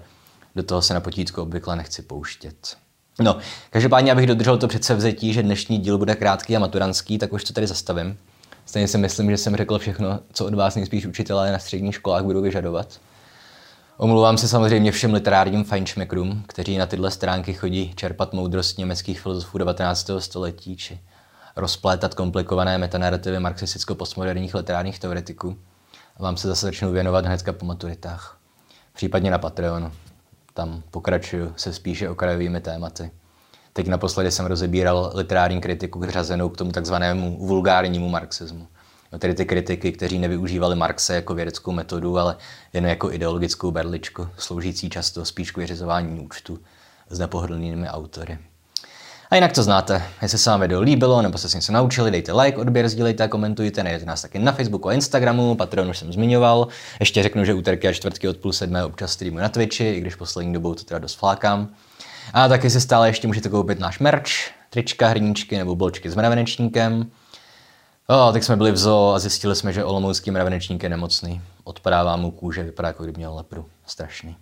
do 0.57 0.63
toho 0.63 0.83
se 0.83 0.95
na 0.95 1.01
potítku 1.01 1.43
obvykle 1.43 1.77
nechci 1.77 2.03
pouštět. 2.03 2.77
No, 3.21 3.39
každopádně, 3.71 4.13
abych 4.13 4.27
dodržel 4.27 4.59
to 4.59 4.69
předsevzetí, 4.69 5.33
že 5.33 5.43
dnešní 5.43 5.79
díl 5.79 5.99
bude 5.99 6.15
krátký 6.15 6.57
a 6.57 6.59
maturanský, 6.59 7.19
tak 7.19 7.33
už 7.33 7.45
to 7.45 7.53
tady 7.53 7.67
zastavím. 7.67 8.19
Stejně 8.67 8.89
si 8.89 8.99
myslím, 8.99 9.31
že 9.31 9.37
jsem 9.37 9.57
řekl 9.57 9.79
všechno, 9.79 10.21
co 10.33 10.47
od 10.47 10.55
vás 10.55 10.75
nejspíš 10.75 11.07
učitelé 11.07 11.53
na 11.53 11.59
středních 11.59 11.95
školách 11.95 12.23
budou 12.23 12.43
vyžadovat. 12.43 13.01
Omlouvám 13.97 14.39
se 14.39 14.49
samozřejmě 14.49 14.93
všem 14.93 15.15
literárním 15.15 15.65
fajnšmekrům, 15.65 16.45
kteří 16.47 16.79
na 16.79 16.87
tyhle 16.87 17.11
stránky 17.11 17.53
chodí 17.53 17.93
čerpat 17.95 18.33
moudrost 18.33 18.79
německých 18.79 19.21
filozofů 19.21 19.59
19. 19.59 20.11
století 20.19 20.77
či 20.77 21.01
rozplétat 21.57 22.15
komplikované 22.15 22.79
metanarrativy 22.79 23.39
marxisticko-postmoderních 23.39 24.55
literárních 24.55 24.99
teoretiků. 24.99 25.57
A 26.17 26.23
vám 26.23 26.37
se 26.37 26.49
zase 26.49 26.67
začnu 26.67 26.93
věnovat 26.93 27.27
hnedka 27.27 27.53
po 27.53 27.67
maturitách. 27.67 28.39
Případně 28.93 29.31
na 29.31 29.39
Patreonu. 29.39 29.93
Tam 30.57 30.83
pokračuju 30.91 31.53
se 31.57 31.73
spíše 31.73 32.09
okrajovými 32.09 32.61
tématy. 32.61 33.11
Teď 33.73 33.87
naposledy 33.87 34.31
jsem 34.31 34.47
rozebíral 34.47 35.11
literární 35.15 35.61
kritiku 35.61 36.03
řazenou 36.09 36.49
k 36.49 36.57
tomu 36.57 36.73
takzvanému 36.73 37.47
vulgárnímu 37.47 38.09
marxismu. 38.09 38.67
No, 39.13 39.19
tedy 39.19 39.35
ty 39.35 39.45
kritiky, 39.45 39.93
kteří 39.93 40.19
nevyužívali 40.19 40.77
Marxe 40.77 41.15
jako 41.15 41.35
vědeckou 41.35 41.73
metodu, 41.73 42.19
ale 42.19 42.37
jen 42.73 42.87
jako 42.87 43.13
ideologickou 43.13 43.71
berličku, 43.71 44.29
sloužící 44.39 44.91
často 44.91 45.25
spíš 45.25 45.51
k 45.51 45.57
vyřizování 45.57 46.21
účtu 46.21 46.59
s 47.11 47.19
nepohodlnými 47.19 47.89
autory. 47.89 48.39
A 49.31 49.35
jinak 49.35 49.53
to 49.53 49.63
znáte. 49.63 50.03
Jestli 50.23 50.39
se 50.39 50.51
vám 50.51 50.61
video 50.61 50.81
líbilo 50.81 51.23
nebo 51.23 51.39
se 51.39 51.49
s 51.49 51.55
něco 51.55 51.73
naučili, 51.73 52.11
dejte 52.11 52.33
like, 52.33 52.59
odběr, 52.59 52.89
sdílejte 52.89 53.25
a 53.25 53.29
komentujte. 53.29 53.83
Najdete 53.83 54.05
nás 54.05 54.23
taky 54.23 54.39
na 54.39 54.53
Facebooku 54.53 54.89
a 54.89 54.93
Instagramu, 54.93 55.55
Patreon 55.55 55.91
už 55.91 55.99
jsem 55.99 56.13
zmiňoval. 56.13 56.69
Ještě 57.01 57.23
řeknu, 57.23 57.45
že 57.45 57.55
úterky 57.55 57.89
a 57.89 57.93
čtvrtky 57.93 58.29
od 58.29 58.37
půl 58.37 58.53
sedmé 58.53 58.85
občas 58.85 59.13
streamuji 59.13 59.43
na 59.43 59.49
Twitchi, 59.49 59.93
i 59.93 60.01
když 60.01 60.15
poslední 60.15 60.53
dobou 60.53 60.75
to 60.75 60.85
teda 60.85 60.99
dost 60.99 61.15
flákám. 61.15 61.69
A 62.33 62.49
taky 62.49 62.71
si 62.71 62.81
stále 62.81 63.09
ještě 63.09 63.27
můžete 63.27 63.49
koupit 63.49 63.79
náš 63.79 63.99
merch, 63.99 64.31
trička, 64.71 65.09
hrníčky 65.09 65.59
nebo 65.59 65.77
bločky 65.77 66.11
s 66.11 66.15
mravenečníkem. 66.15 67.11
O, 68.07 68.33
tak 68.33 68.45
jsme 68.45 68.57
byli 68.57 68.73
v 68.73 68.77
zoo 68.77 69.15
a 69.15 69.19
zjistili 69.19 69.57
jsme, 69.57 69.73
že 69.73 69.85
olomoucký 69.85 70.31
mravenečník 70.31 70.83
je 70.83 70.89
nemocný. 70.89 71.43
Odpadává 71.65 72.17
mu 72.17 72.31
kůže, 72.31 72.63
vypadá 72.63 72.89
jako 72.89 73.03
kdyby 73.03 73.17
měl 73.17 73.35
lepru. 73.35 73.67
Strašný. 73.87 74.37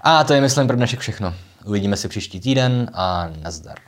A 0.00 0.24
to 0.24 0.32
je, 0.32 0.40
myslím, 0.40 0.66
pro 0.66 0.76
dnešek 0.76 1.00
všechno. 1.00 1.34
Uvidíme 1.64 1.96
se 1.96 2.08
příští 2.08 2.40
týden 2.40 2.90
a 2.94 3.30
nazdar. 3.42 3.78